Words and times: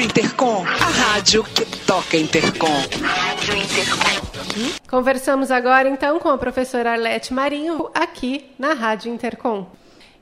Rádio 0.00 0.12
Intercom, 0.12 0.64
a 0.64 0.88
rádio 0.88 1.44
que 1.44 1.66
toca 1.84 2.16
Intercom. 2.16 2.72
Rádio 3.02 3.54
Intercom. 3.54 4.80
Conversamos 4.88 5.50
agora 5.50 5.90
então 5.90 6.18
com 6.18 6.30
a 6.30 6.38
professora 6.38 6.92
Arlete 6.92 7.34
Marinho 7.34 7.90
aqui 7.92 8.46
na 8.58 8.72
Rádio 8.72 9.12
Intercom. 9.12 9.66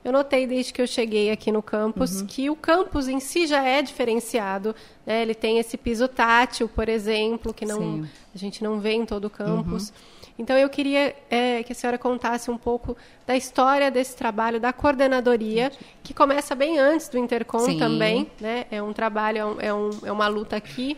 Eu 0.04 0.10
notei 0.10 0.48
desde 0.48 0.72
que 0.72 0.82
eu 0.82 0.86
cheguei 0.86 1.30
aqui 1.30 1.52
no 1.52 1.62
campus 1.62 2.20
uhum. 2.20 2.26
que 2.26 2.50
o 2.50 2.56
campus 2.56 3.06
em 3.06 3.20
si 3.20 3.46
já 3.46 3.62
é 3.62 3.80
diferenciado. 3.80 4.74
Né? 5.06 5.22
Ele 5.22 5.34
tem 5.34 5.60
esse 5.60 5.76
piso 5.76 6.08
tátil, 6.08 6.68
por 6.68 6.88
exemplo, 6.88 7.54
que 7.54 7.64
não, 7.64 8.04
a 8.34 8.38
gente 8.38 8.64
não 8.64 8.80
vê 8.80 8.94
em 8.94 9.06
todo 9.06 9.26
o 9.26 9.30
campus. 9.30 9.90
Uhum. 9.90 9.94
Então, 10.38 10.56
eu 10.56 10.68
queria 10.68 11.14
é, 11.28 11.62
que 11.64 11.72
a 11.72 11.74
senhora 11.74 11.98
contasse 11.98 12.50
um 12.50 12.56
pouco 12.56 12.96
da 13.26 13.36
história 13.36 13.90
desse 13.90 14.16
trabalho 14.16 14.60
da 14.60 14.72
coordenadoria, 14.72 15.72
que 16.02 16.14
começa 16.14 16.54
bem 16.54 16.78
antes 16.78 17.08
do 17.08 17.18
Intercom 17.18 17.58
Sim. 17.58 17.78
também. 17.78 18.30
Né? 18.40 18.66
É 18.70 18.82
um 18.82 18.92
trabalho, 18.92 19.56
é, 19.58 19.74
um, 19.74 19.90
é 20.04 20.12
uma 20.12 20.28
luta 20.28 20.56
aqui 20.56 20.96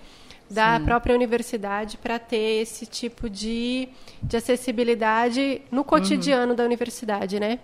da 0.50 0.78
Sim. 0.78 0.84
própria 0.84 1.14
universidade 1.14 1.96
para 1.96 2.18
ter 2.18 2.60
esse 2.60 2.84
tipo 2.84 3.30
de, 3.30 3.88
de 4.22 4.36
acessibilidade 4.36 5.62
no 5.70 5.84
cotidiano 5.84 6.50
uhum. 6.50 6.56
da 6.56 6.64
universidade, 6.64 7.38
né? 7.38 7.60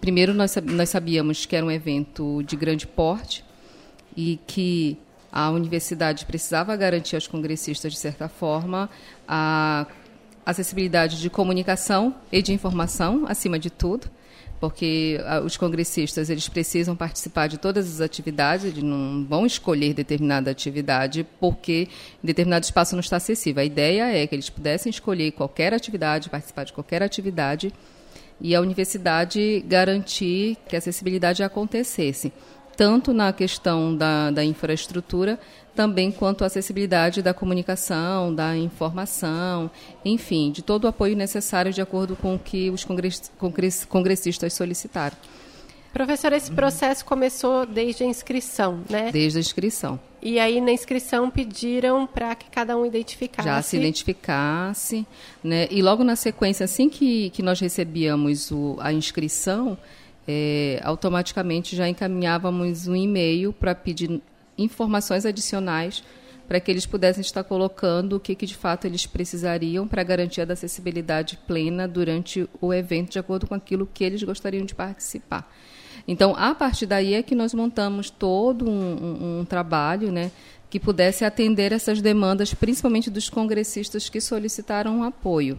Primeiro, 0.00 0.34
nós, 0.34 0.54
nós 0.56 0.90
sabíamos 0.90 1.46
que 1.46 1.56
era 1.56 1.64
um 1.64 1.70
evento 1.70 2.42
de 2.44 2.54
grande 2.54 2.86
porte 2.86 3.42
e 4.14 4.38
que 4.46 4.98
a 5.32 5.50
universidade 5.50 6.26
precisava 6.26 6.76
garantir 6.76 7.16
aos 7.16 7.26
congressistas, 7.26 7.92
de 7.92 7.98
certa 7.98 8.28
forma, 8.28 8.88
a 9.26 9.86
acessibilidade 10.50 11.20
de 11.20 11.28
comunicação 11.28 12.14
e 12.32 12.40
de 12.40 12.52
informação, 12.52 13.24
acima 13.28 13.58
de 13.58 13.70
tudo, 13.70 14.08
porque 14.60 15.20
os 15.44 15.56
congressistas 15.56 16.30
eles 16.30 16.48
precisam 16.48 16.96
participar 16.96 17.46
de 17.46 17.58
todas 17.58 17.86
as 17.94 18.00
atividades, 18.00 18.64
eles 18.64 18.82
não 18.82 19.24
vão 19.24 19.46
escolher 19.46 19.94
determinada 19.94 20.50
atividade 20.50 21.24
porque 21.38 21.88
determinado 22.22 22.64
espaço 22.64 22.96
não 22.96 23.00
está 23.00 23.18
acessível. 23.18 23.62
A 23.62 23.64
ideia 23.64 24.04
é 24.10 24.26
que 24.26 24.34
eles 24.34 24.50
pudessem 24.50 24.90
escolher 24.90 25.30
qualquer 25.32 25.72
atividade, 25.72 26.28
participar 26.28 26.64
de 26.64 26.72
qualquer 26.72 27.02
atividade 27.02 27.72
e 28.40 28.54
a 28.54 28.60
universidade 28.60 29.64
garantir 29.66 30.56
que 30.68 30.74
a 30.74 30.78
acessibilidade 30.78 31.42
acontecesse, 31.42 32.32
tanto 32.78 33.12
na 33.12 33.32
questão 33.32 33.92
da, 33.96 34.30
da 34.30 34.44
infraestrutura, 34.44 35.36
também 35.74 36.12
quanto 36.12 36.44
à 36.44 36.46
acessibilidade 36.46 37.20
da 37.20 37.34
comunicação, 37.34 38.32
da 38.32 38.56
informação, 38.56 39.68
enfim, 40.04 40.52
de 40.52 40.62
todo 40.62 40.84
o 40.84 40.86
apoio 40.86 41.16
necessário 41.16 41.72
de 41.72 41.82
acordo 41.82 42.14
com 42.14 42.36
o 42.36 42.38
que 42.38 42.70
os 42.70 42.86
congressistas 43.88 44.52
solicitaram. 44.52 45.16
Professor, 45.92 46.32
esse 46.32 46.52
processo 46.52 47.04
começou 47.04 47.66
desde 47.66 48.04
a 48.04 48.06
inscrição, 48.06 48.84
né? 48.88 49.10
Desde 49.10 49.38
a 49.38 49.40
inscrição. 49.40 49.98
E 50.22 50.38
aí 50.38 50.60
na 50.60 50.70
inscrição 50.70 51.28
pediram 51.28 52.06
para 52.06 52.32
que 52.36 52.48
cada 52.48 52.76
um 52.76 52.86
identificasse. 52.86 53.48
Já 53.48 53.60
se 53.60 53.76
identificasse, 53.76 55.04
né? 55.42 55.66
E 55.68 55.82
logo 55.82 56.04
na 56.04 56.14
sequência, 56.14 56.62
assim 56.62 56.88
que, 56.88 57.30
que 57.30 57.42
nós 57.42 57.58
recebíamos 57.58 58.52
o, 58.52 58.76
a 58.78 58.92
inscrição, 58.92 59.76
é, 60.28 60.78
automaticamente 60.84 61.74
já 61.74 61.88
encaminhávamos 61.88 62.86
um 62.86 62.94
e-mail 62.94 63.50
para 63.50 63.74
pedir 63.74 64.20
informações 64.58 65.24
adicionais 65.24 66.04
para 66.46 66.60
que 66.60 66.70
eles 66.70 66.86
pudessem 66.86 67.20
estar 67.20 67.44
colocando 67.44 68.16
o 68.16 68.20
que, 68.20 68.34
que 68.34 68.46
de 68.46 68.56
fato 68.56 68.86
eles 68.86 69.06
precisariam 69.06 69.86
para 69.86 70.02
garantia 70.02 70.46
da 70.46 70.54
acessibilidade 70.54 71.38
plena 71.46 71.86
durante 71.86 72.48
o 72.60 72.72
evento, 72.72 73.12
de 73.12 73.18
acordo 73.18 73.46
com 73.46 73.54
aquilo 73.54 73.88
que 73.92 74.02
eles 74.02 74.22
gostariam 74.22 74.64
de 74.64 74.74
participar. 74.74 75.50
Então, 76.06 76.34
a 76.36 76.54
partir 76.54 76.86
daí 76.86 77.12
é 77.12 77.22
que 77.22 77.34
nós 77.34 77.52
montamos 77.52 78.08
todo 78.08 78.66
um, 78.66 78.70
um, 78.70 79.40
um 79.40 79.44
trabalho 79.44 80.10
né, 80.10 80.30
que 80.70 80.80
pudesse 80.80 81.22
atender 81.22 81.70
essas 81.70 82.00
demandas, 82.00 82.54
principalmente 82.54 83.10
dos 83.10 83.28
congressistas 83.28 84.08
que 84.08 84.20
solicitaram 84.20 85.02
apoio. 85.02 85.58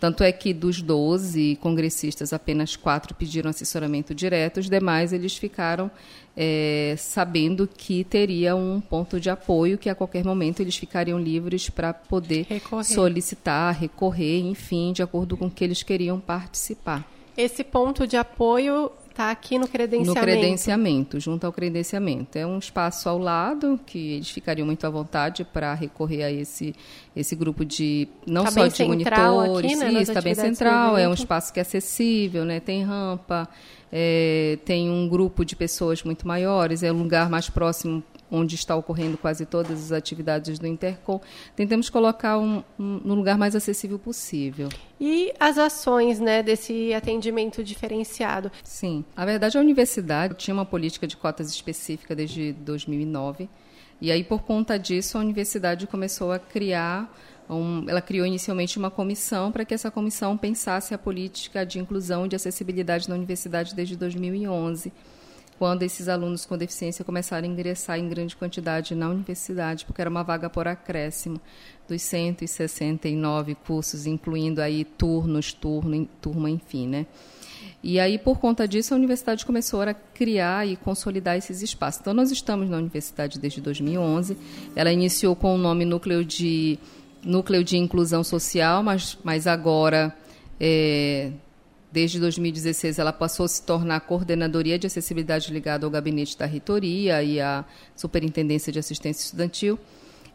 Tanto 0.00 0.22
é 0.22 0.30
que 0.30 0.52
dos 0.52 0.80
12 0.80 1.58
congressistas, 1.60 2.32
apenas 2.32 2.76
quatro 2.76 3.14
pediram 3.14 3.50
assessoramento 3.50 4.14
direto, 4.14 4.60
os 4.60 4.70
demais 4.70 5.12
eles 5.12 5.36
ficaram 5.36 5.90
é, 6.36 6.94
sabendo 6.96 7.66
que 7.66 8.04
teria 8.04 8.54
um 8.54 8.80
ponto 8.80 9.18
de 9.18 9.28
apoio, 9.28 9.76
que 9.76 9.90
a 9.90 9.94
qualquer 9.94 10.24
momento 10.24 10.60
eles 10.60 10.76
ficariam 10.76 11.18
livres 11.18 11.68
para 11.68 11.92
poder 11.92 12.46
recorrer. 12.48 12.84
solicitar, 12.84 13.74
recorrer, 13.74 14.38
enfim, 14.40 14.92
de 14.92 15.02
acordo 15.02 15.36
com 15.36 15.46
o 15.46 15.50
que 15.50 15.64
eles 15.64 15.82
queriam 15.82 16.20
participar. 16.20 17.04
Esse 17.36 17.64
ponto 17.64 18.06
de 18.06 18.16
apoio 18.16 18.92
está 19.18 19.32
aqui 19.32 19.58
no 19.58 19.66
credenciamento. 19.66 20.14
No 20.14 20.22
credenciamento, 20.22 21.20
junto 21.20 21.44
ao 21.44 21.52
credenciamento. 21.52 22.38
É 22.38 22.46
um 22.46 22.58
espaço 22.58 23.08
ao 23.08 23.18
lado 23.18 23.78
que 23.84 24.12
eles 24.14 24.30
ficariam 24.30 24.64
muito 24.64 24.86
à 24.86 24.90
vontade 24.90 25.44
para 25.44 25.74
recorrer 25.74 26.22
a 26.22 26.30
esse, 26.30 26.72
esse 27.16 27.34
grupo 27.34 27.64
de 27.64 28.06
não 28.24 28.44
tá 28.44 28.52
só 28.52 28.66
de 28.68 28.84
monitores, 28.84 29.72
aqui, 29.72 29.76
né, 29.76 29.92
isso 30.00 30.12
está 30.12 30.20
bem 30.20 30.34
central, 30.36 30.96
é 30.96 31.08
um 31.08 31.14
espaço 31.14 31.52
que 31.52 31.58
é 31.58 31.62
acessível, 31.62 32.44
né, 32.44 32.60
tem 32.60 32.84
rampa, 32.84 33.48
é, 33.92 34.58
tem 34.64 34.88
um 34.88 35.08
grupo 35.08 35.44
de 35.44 35.56
pessoas 35.56 36.04
muito 36.04 36.26
maiores, 36.26 36.84
é 36.84 36.92
um 36.92 37.02
lugar 37.02 37.28
mais 37.28 37.50
próximo 37.50 38.02
onde 38.30 38.54
está 38.54 38.76
ocorrendo 38.76 39.16
quase 39.16 39.46
todas 39.46 39.84
as 39.84 39.92
atividades 39.92 40.58
do 40.58 40.66
Intercom, 40.66 41.20
tentamos 41.56 41.88
colocar 41.88 42.38
um, 42.38 42.62
um, 42.78 43.00
no 43.04 43.14
lugar 43.14 43.38
mais 43.38 43.54
acessível 43.56 43.98
possível. 43.98 44.68
E 45.00 45.32
as 45.38 45.58
ações 45.58 46.20
né, 46.20 46.42
desse 46.42 46.92
atendimento 46.92 47.62
diferenciado? 47.62 48.50
Sim, 48.62 49.04
a 49.16 49.24
verdade 49.24 49.56
a 49.56 49.60
universidade 49.60 50.34
tinha 50.34 50.54
uma 50.54 50.66
política 50.66 51.06
de 51.06 51.16
cotas 51.16 51.50
específica 51.50 52.14
desde 52.14 52.52
2009, 52.52 53.48
e 54.00 54.12
aí 54.12 54.22
por 54.22 54.42
conta 54.42 54.78
disso 54.78 55.18
a 55.18 55.20
universidade 55.20 55.86
começou 55.86 56.32
a 56.32 56.38
criar 56.38 57.12
um, 57.50 57.84
ela 57.88 58.02
criou 58.02 58.26
inicialmente 58.26 58.78
uma 58.78 58.90
comissão 58.90 59.50
para 59.50 59.64
que 59.64 59.72
essa 59.72 59.90
comissão 59.90 60.36
pensasse 60.36 60.92
a 60.92 60.98
política 60.98 61.64
de 61.64 61.78
inclusão 61.78 62.26
e 62.26 62.28
de 62.28 62.36
acessibilidade 62.36 63.08
na 63.08 63.14
universidade 63.14 63.74
desde 63.74 63.96
2011 63.96 64.92
quando 65.58 65.82
esses 65.82 66.08
alunos 66.08 66.46
com 66.46 66.56
deficiência 66.56 67.04
começaram 67.04 67.46
a 67.46 67.50
ingressar 67.50 67.98
em 67.98 68.08
grande 68.08 68.36
quantidade 68.36 68.94
na 68.94 69.08
universidade, 69.08 69.84
porque 69.84 70.00
era 70.00 70.08
uma 70.08 70.22
vaga 70.22 70.48
por 70.48 70.68
acréscimo 70.68 71.40
dos 71.88 72.00
169 72.02 73.56
cursos, 73.56 74.06
incluindo 74.06 74.62
aí 74.62 74.84
turnos, 74.84 75.52
turno, 75.52 76.08
turma, 76.20 76.48
enfim, 76.48 76.86
né? 76.86 77.06
E 77.82 77.98
aí, 77.98 78.18
por 78.18 78.38
conta 78.38 78.66
disso, 78.66 78.92
a 78.94 78.96
universidade 78.96 79.44
começou 79.44 79.82
a 79.82 79.94
criar 79.94 80.66
e 80.66 80.76
consolidar 80.76 81.36
esses 81.36 81.62
espaços. 81.62 82.00
Então, 82.00 82.12
nós 82.12 82.30
estamos 82.30 82.68
na 82.68 82.76
universidade 82.76 83.38
desde 83.38 83.60
2011. 83.60 84.36
Ela 84.74 84.92
iniciou 84.92 85.34
com 85.34 85.54
o 85.54 85.58
nome 85.58 85.84
Núcleo 85.84 86.24
de, 86.24 86.78
Núcleo 87.24 87.62
de 87.64 87.76
Inclusão 87.76 88.22
Social, 88.24 88.82
mas, 88.82 89.16
mas 89.22 89.46
agora 89.46 90.14
é, 90.60 91.30
Desde 91.90 92.20
2016, 92.20 92.98
ela 92.98 93.12
passou 93.12 93.46
a 93.46 93.48
se 93.48 93.62
tornar 93.62 93.96
a 93.96 94.00
coordenadoria 94.00 94.78
de 94.78 94.86
acessibilidade 94.86 95.52
ligada 95.52 95.86
ao 95.86 95.90
gabinete 95.90 96.36
da 96.36 96.44
reitoria 96.44 97.22
e 97.22 97.40
à 97.40 97.64
superintendência 97.96 98.70
de 98.70 98.78
assistência 98.78 99.24
estudantil. 99.24 99.78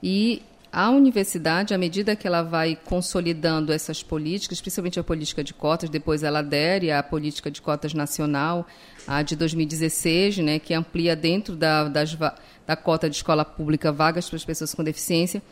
E 0.01 0.41
a 0.71 0.89
universidade, 0.89 1.71
à 1.71 1.77
medida 1.77 2.15
que 2.15 2.25
ela 2.25 2.41
vai 2.41 2.75
consolidando 2.75 3.71
essas 3.71 4.01
políticas, 4.01 4.59
principalmente 4.59 4.99
a 4.99 5.03
política 5.03 5.43
de 5.43 5.53
cotas, 5.53 5.87
depois 5.87 6.23
ela 6.23 6.39
adere 6.39 6.91
à 6.91 7.03
política 7.03 7.51
de 7.51 7.61
cotas 7.61 7.93
nacional, 7.93 8.65
a 9.05 9.21
de 9.21 9.35
2016, 9.35 10.39
né, 10.39 10.57
que 10.57 10.73
amplia 10.73 11.15
dentro 11.15 11.55
da, 11.55 11.87
das, 11.87 12.17
da 12.65 12.75
cota 12.75 13.07
de 13.07 13.15
escola 13.17 13.45
pública 13.45 13.91
vagas 13.91 14.27
para 14.27 14.37
as 14.37 14.43
pessoas 14.43 14.73
com 14.73 14.83
deficiência, 14.83 15.43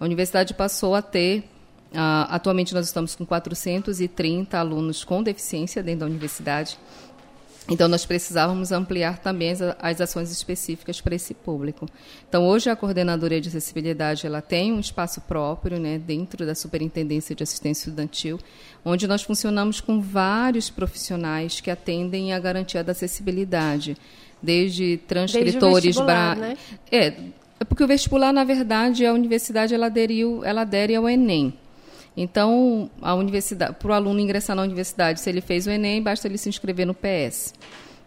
a 0.00 0.04
universidade 0.06 0.54
passou 0.54 0.94
a 0.94 1.02
ter 1.02 1.44
Uh, 1.92 2.26
atualmente 2.28 2.72
nós 2.72 2.86
estamos 2.86 3.16
com 3.16 3.26
430 3.26 4.56
alunos 4.56 5.02
com 5.02 5.22
deficiência 5.22 5.82
dentro 5.82 6.00
da 6.00 6.06
universidade. 6.06 6.78
Então, 7.68 7.86
nós 7.86 8.04
precisávamos 8.04 8.72
ampliar 8.72 9.18
também 9.18 9.50
as, 9.52 9.60
as, 9.78 10.00
ações 10.00 10.32
específicas 10.32 11.00
para 11.00 11.14
esse 11.14 11.32
público. 11.34 11.86
Então, 12.28 12.44
hoje 12.46 12.68
a 12.68 12.74
Coordenadoria 12.74 13.40
de 13.40 13.48
Acessibilidade 13.48 14.26
ela 14.26 14.42
tem 14.42 14.72
um 14.72 14.80
espaço 14.80 15.20
próprio 15.20 15.78
né, 15.78 15.96
dentro 15.96 16.44
da 16.44 16.54
Superintendência 16.54 17.34
de 17.34 17.44
Assistência 17.44 17.88
Estudantil, 17.88 18.40
onde 18.84 19.06
nós 19.06 19.22
funcionamos 19.22 19.80
com 19.80 20.00
vários 20.00 20.68
profissionais 20.68 21.60
que 21.60 21.70
atendem 21.70 22.32
a 22.32 22.40
garantia 22.40 22.82
da 22.82 22.90
acessibilidade, 22.90 23.96
desde 24.42 24.96
transcritores... 25.06 25.96
Desde 25.96 26.02
né? 26.02 26.56
É, 26.90 27.14
é 27.60 27.64
porque 27.64 27.84
o 27.84 27.86
vestibular, 27.86 28.32
na 28.32 28.42
verdade, 28.42 29.06
a 29.06 29.12
universidade 29.12 29.74
ela 29.74 29.86
aderiu, 29.86 30.42
ela 30.44 30.62
adere 30.62 30.96
ao 30.96 31.08
Enem. 31.08 31.54
Então, 32.16 32.90
a 33.00 33.14
universidade, 33.14 33.76
para 33.78 33.88
o 33.88 33.92
aluno 33.92 34.20
ingressar 34.20 34.56
na 34.56 34.62
universidade, 34.62 35.20
se 35.20 35.30
ele 35.30 35.40
fez 35.40 35.66
o 35.66 35.70
Enem, 35.70 36.02
basta 36.02 36.26
ele 36.26 36.38
se 36.38 36.48
inscrever 36.48 36.86
no 36.86 36.94
PS. 36.94 37.54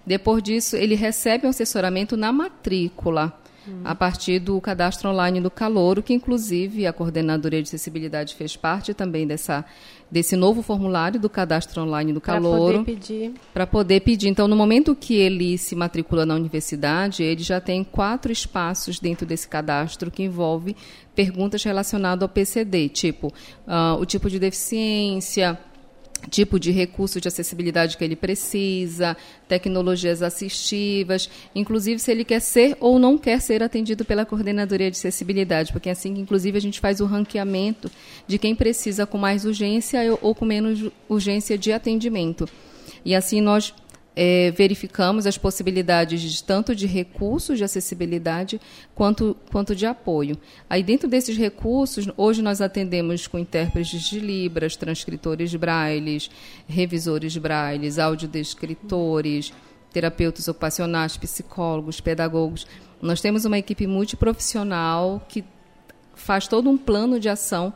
Depois 0.06 0.44
disso, 0.44 0.76
ele 0.76 0.96
recebe 0.96 1.48
um 1.48 1.50
assessoramento 1.50 2.18
na 2.18 2.32
matrícula. 2.32 3.34
hum. 3.66 3.82
a 3.86 3.96
partir 3.96 4.40
do 4.40 4.60
cadastro 4.60 5.10
online 5.10 5.40
do 5.40 5.50
Calouro, 5.50 6.04
que 6.04 6.14
inclusive 6.14 6.86
a 6.86 6.92
Coordenadoria 6.92 7.62
de 7.62 7.70
Acessibilidade 7.70 8.36
fez 8.36 8.58
parte 8.58 8.94
também 8.94 9.26
dessa, 9.26 9.64
desse 10.14 10.36
novo 10.36 10.62
formulário 10.62 11.20
do 11.20 11.28
cadastro 11.28 11.82
online 11.82 12.14
do 12.14 12.22
Calouro. 12.22 12.84
Para 12.84 12.84
poder 12.84 12.94
pedir. 12.94 13.34
Para 13.52 13.68
poder 13.68 14.00
pedir. 14.02 14.28
Então, 14.28 14.48
no 14.48 14.56
momento 14.56 14.94
que 14.96 15.16
ele 15.16 15.58
se 15.58 15.76
matricula 15.76 16.24
na 16.24 16.36
universidade, 16.36 17.24
ele 17.24 17.42
já 17.42 17.60
tem 17.60 17.84
quatro 17.84 18.32
espaços 18.32 19.00
dentro 19.00 19.26
desse 19.26 19.48
cadastro 19.48 20.12
que 20.12 20.22
envolve 20.22 20.76
perguntas 21.16 21.64
relacionadas 21.64 22.22
ao 22.22 22.30
PCD, 22.30 22.90
tipo 22.90 23.28
uh, 23.68 24.00
o 24.00 24.06
tipo 24.06 24.30
de 24.30 24.38
deficiência 24.38 25.58
tipo 26.30 26.60
de 26.60 26.72
recurso 26.72 27.20
de 27.20 27.28
acessibilidade 27.28 27.98
que 27.98 28.04
ele 28.04 28.16
precisa, 28.16 29.16
tecnologias 29.48 30.22
assistivas, 30.22 31.30
inclusive 31.54 32.00
se 32.00 32.12
ele 32.12 32.24
quer 32.24 32.40
ser 32.40 32.78
ou 32.80 32.98
não 32.98 33.18
quer 33.18 33.42
ser 33.42 33.62
atendido 33.62 34.06
pela 34.06 34.26
coordenadoria 34.26 34.90
de 34.90 34.98
acessibilidade, 34.98 35.72
porque 35.72 35.90
é 35.90 35.92
assim 35.92 36.14
inclusive 36.18 36.58
a 36.58 36.62
gente 36.62 36.80
faz 36.80 37.00
o 37.00 37.06
ranqueamento 37.06 37.92
de 38.28 38.38
quem 38.38 38.56
precisa 38.56 39.06
com 39.06 39.18
mais 39.18 39.46
urgência 39.46 40.00
ou 40.22 40.34
com 40.34 40.46
menos 40.46 40.92
urgência 41.08 41.58
de 41.58 41.72
atendimento. 41.72 42.48
E 43.06 43.14
assim 43.16 43.42
nós 43.42 43.74
é, 44.16 44.52
verificamos 44.52 45.26
as 45.26 45.38
possibilidades 45.38 46.22
de, 46.22 46.44
tanto 46.44 46.76
de 46.76 46.86
recursos 46.86 47.58
de 47.58 47.64
acessibilidade 47.64 48.62
quanto, 48.94 49.36
quanto 49.52 49.76
de 49.76 49.86
apoio. 49.86 50.38
Aí, 50.70 50.84
dentro 50.84 51.08
desses 51.08 51.38
recursos, 51.38 52.08
hoje 52.16 52.42
nós 52.42 52.62
atendemos 52.62 53.28
com 53.28 53.40
intérpretes 53.40 54.02
de 54.02 54.20
Libras, 54.20 54.76
transcritores 54.76 55.50
de 55.50 55.58
Braille, 55.58 56.30
revisores 56.68 57.34
de 57.34 57.40
Braille, 57.40 58.00
audiodescritores, 58.00 59.52
terapeutas 59.92 60.48
ocupacionais, 60.48 61.18
psicólogos, 61.18 62.00
pedagogos. 62.00 62.68
Nós 63.02 63.22
temos 63.22 63.46
uma 63.46 63.58
equipe 63.58 63.88
multiprofissional 63.88 65.26
que 65.28 65.44
faz 66.16 66.48
todo 66.48 66.70
um 66.70 66.78
plano 66.78 67.20
de 67.20 67.30
ação 67.30 67.74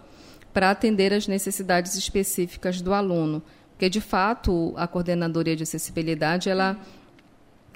para 0.54 0.72
atender 0.72 1.14
as 1.14 1.28
necessidades 1.28 1.96
específicas 1.96 2.82
do 2.82 2.94
aluno. 2.94 3.44
Porque, 3.78 3.92
de 3.92 4.02
fato, 4.02 4.74
a 4.76 4.88
coordenadoria 4.88 5.56
de 5.56 5.62
acessibilidade, 5.62 6.50
ela, 6.50 6.76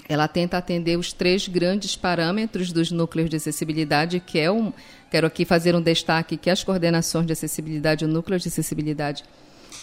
ela 0.09 0.27
tenta 0.27 0.57
atender 0.57 0.97
os 0.97 1.13
três 1.13 1.47
grandes 1.47 1.95
parâmetros 1.95 2.71
dos 2.71 2.89
núcleos 2.89 3.29
de 3.29 3.35
acessibilidade, 3.35 4.19
que 4.19 4.39
é 4.39 4.51
um... 4.51 4.73
Quero 5.11 5.27
aqui 5.27 5.45
fazer 5.45 5.75
um 5.75 5.81
destaque 5.81 6.37
que 6.37 6.49
as 6.49 6.63
coordenações 6.63 7.27
de 7.27 7.33
acessibilidade, 7.33 8.03
o 8.03 8.07
núcleo 8.07 8.39
de 8.39 8.47
acessibilidade, 8.47 9.23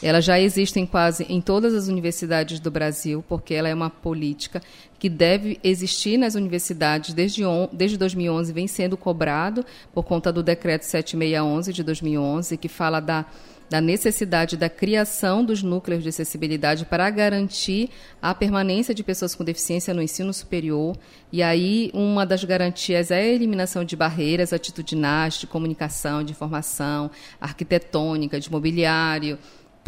elas 0.03 0.25
já 0.25 0.39
existem 0.39 0.87
quase 0.87 1.25
em 1.29 1.41
todas 1.41 1.75
as 1.75 1.89
universidades 1.89 2.61
do 2.61 2.71
Brasil, 2.71 3.25
porque 3.29 3.55
ela 3.55 3.69
é 3.69 3.75
uma 3.75 3.91
política 3.91 4.63
que 4.99 5.09
deve 5.09 5.59
existir 5.63 6.17
nas 6.17 6.35
universidades 6.35 7.15
desde, 7.15 7.45
on, 7.45 7.69
desde 7.73 7.97
2011, 7.97 8.53
vem 8.53 8.67
sendo 8.67 8.97
cobrado 8.97 9.65
por 9.93 10.05
conta 10.05 10.33
do 10.33 10.43
decreto 10.43 10.83
7611 10.83 11.73
de 11.73 11.83
2011, 11.83 12.57
que 12.57 12.69
fala 12.69 13.01
da 13.01 13.27
da 13.69 13.81
necessidade 13.81 14.57
da 14.57 14.69
criação 14.69 15.45
dos 15.45 15.63
núcleos 15.63 16.03
de 16.03 16.09
acessibilidade 16.09 16.87
para 16.87 17.09
garantir 17.11 17.91
a 18.21 18.35
permanência 18.35 18.95
de 18.95 19.05
pessoas 19.05 19.35
com 19.35 19.45
deficiência 19.45 19.93
no 19.93 20.03
ensino 20.03 20.33
superior. 20.33 20.97
E 21.31 21.43
aí, 21.43 21.91
uma 21.93 22.25
das 22.25 22.43
garantias 22.45 23.11
é 23.11 23.21
a 23.21 23.27
eliminação 23.27 23.85
de 23.85 23.95
barreiras 23.95 24.53
atitudinais, 24.53 25.35
de 25.35 25.47
comunicação, 25.47 26.25
de 26.25 26.33
informação, 26.33 27.11
arquitetônica, 27.41 28.41
de 28.41 28.51
mobiliário, 28.51 29.39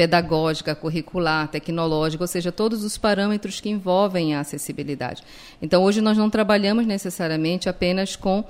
pedagógica, 0.00 0.74
curricular, 0.74 1.46
tecnológica, 1.48 2.24
ou 2.24 2.26
seja, 2.26 2.50
todos 2.50 2.84
os 2.84 2.96
parâmetros 2.96 3.60
que 3.60 3.68
envolvem 3.68 4.34
a 4.34 4.40
acessibilidade. 4.40 5.22
Então, 5.60 5.82
hoje 5.82 6.00
nós 6.00 6.16
não 6.16 6.30
trabalhamos 6.30 6.86
necessariamente 6.86 7.68
apenas 7.68 8.16
com 8.16 8.42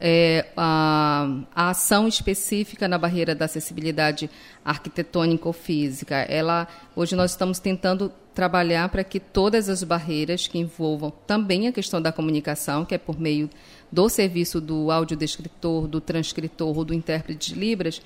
é, 0.00 0.46
a, 0.56 1.28
a, 1.52 1.70
ação 1.70 2.06
específica 2.06 2.86
na 2.86 2.98
barreira 2.98 3.34
da 3.34 3.46
acessibilidade 3.46 4.30
arquitetônica 4.64 5.44
ou 5.44 5.52
física. 5.52 6.14
Ela, 6.14 6.68
hoje 6.94 7.16
nós 7.16 7.32
estamos 7.32 7.58
tentando 7.58 8.12
trabalhar 8.32 8.88
para 8.88 9.02
que 9.02 9.18
todas 9.18 9.68
as 9.68 9.82
barreiras 9.82 10.46
que 10.46 10.56
envolvam 10.56 11.12
também 11.26 11.66
a 11.66 11.72
questão 11.72 12.00
da 12.00 12.12
comunicação, 12.12 12.84
que 12.84 12.94
é 12.94 12.98
por 12.98 13.18
meio 13.18 13.50
do 13.90 14.08
serviço 14.08 14.60
do 14.60 14.88
audiodescritor, 14.92 15.88
do 15.88 16.00
transcritor 16.00 16.78
ou 16.78 16.84
do 16.84 16.94
intérprete 16.94 17.52
de 17.52 17.58
Libras, 17.58 18.00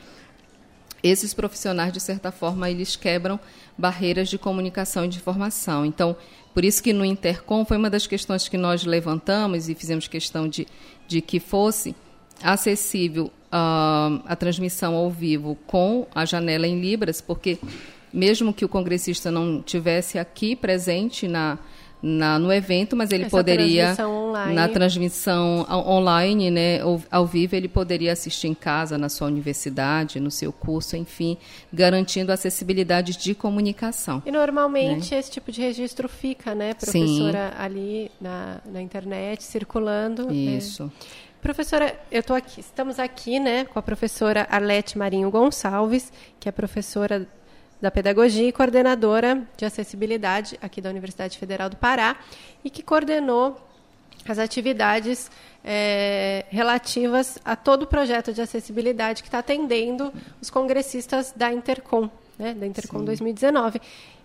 esses 1.03 1.35
profissionais, 1.35 1.93
de 1.93 2.01
certa 2.01 2.33
forma, 2.33 2.71
eles 2.71 2.97
quebram 2.97 3.39
barreiras 3.77 4.29
de 4.29 4.39
comunicação 4.39 5.05
e 5.05 5.09
de 5.09 5.19
informação. 5.19 5.85
Então, 5.85 6.17
por 6.55 6.65
isso 6.65 6.83
que 6.83 6.93
no 6.93 7.05
Intercom 7.05 7.65
foi 7.65 7.77
uma 7.77 7.91
das 7.91 8.07
questões 8.07 8.49
que 8.49 8.57
nós 8.57 8.85
levantamos 8.85 9.69
e 9.69 9.75
fizemos 9.75 10.09
questão 10.09 10.49
de, 10.49 10.67
de 11.07 11.21
que 11.21 11.39
fosse 11.39 11.95
acessível 12.43 13.27
uh, 13.27 14.23
a 14.27 14.37
transmissão 14.37 14.95
ao 14.95 15.11
vivo 15.11 15.57
com 15.67 16.07
a 16.15 16.25
janela 16.25 16.67
em 16.67 16.81
Libras, 16.81 17.21
porque 17.21 17.59
mesmo 18.13 18.53
que 18.53 18.65
o 18.65 18.69
congressista 18.69 19.31
não 19.31 19.61
tivesse 19.61 20.19
aqui 20.19 20.57
presente 20.57 21.29
na, 21.29 21.59
na, 22.03 22.39
no 22.39 22.53
evento, 22.53 22.95
mas 22.95 23.11
ele 23.11 23.25
Essa 23.25 23.37
poderia 23.37 23.95
transmissão 23.95 24.27
na 24.53 24.69
transmissão 24.69 25.67
online, 25.71 26.51
né, 26.51 26.81
ao 27.11 27.27
vivo, 27.27 27.57
ele 27.57 27.69
poderia 27.69 28.13
assistir 28.13 28.49
em 28.49 28.55
casa, 28.55 28.99
na 28.99 29.09
sua 29.09 29.27
universidade, 29.27 30.21
no 30.21 30.31
seu 30.31 30.53
curso, 30.53 30.97
enfim, 30.97 31.37
garantindo 31.73 32.31
acessibilidade 32.33 33.17
de 33.17 33.35
comunicação. 33.35 34.23
E 34.27 34.31
normalmente 34.31 35.15
né? 35.15 35.21
esse 35.21 35.31
tipo 35.31 35.51
de 35.51 35.61
registro 35.61 36.09
fica, 36.09 36.55
né, 36.55 36.75
professora, 36.75 37.51
Sim. 37.51 37.57
ali 37.59 38.11
na, 38.21 38.61
na 38.67 38.83
internet, 38.83 39.43
circulando. 39.43 40.27
Né? 40.27 40.35
Isso. 40.35 40.85
Né? 40.85 40.91
Professora, 41.41 41.99
eu 42.11 42.23
tô 42.23 42.35
aqui, 42.35 42.61
estamos 42.61 42.99
aqui, 42.99 43.39
né, 43.39 43.65
com 43.65 43.79
a 43.79 43.83
professora 43.83 44.47
Arlete 44.51 44.99
Marinho 44.99 45.31
Gonçalves, 45.31 46.13
que 46.41 46.49
é 46.49 46.53
professora 46.53 47.27
da 47.81 47.91
Pedagogia 47.91 48.49
e 48.49 48.53
coordenadora 48.53 49.47
de 49.57 49.65
acessibilidade 49.65 50.59
aqui 50.63 50.81
da 50.81 50.91
Universidade 50.91 51.39
Federal 51.39 51.69
do 51.69 51.77
Pará 51.77 52.17
e 52.65 52.71
que 52.71 52.83
coordenou 52.83 53.61
as 54.29 54.39
atividades 54.39 55.31
é, 55.65 56.45
relativas 56.49 57.39
a 57.45 57.55
todo 57.55 57.83
o 57.83 57.87
projeto 57.87 58.33
de 58.33 58.41
acessibilidade 58.41 59.23
que 59.23 59.29
está 59.29 59.39
atendendo 59.39 60.13
os 60.41 60.51
congressistas 60.51 61.33
da 61.37 61.53
Intercom, 61.53 62.11
né, 62.39 62.55
da 62.55 62.67
Intercom 62.67 63.01
Sim. 63.01 63.05
2019. 63.05 63.81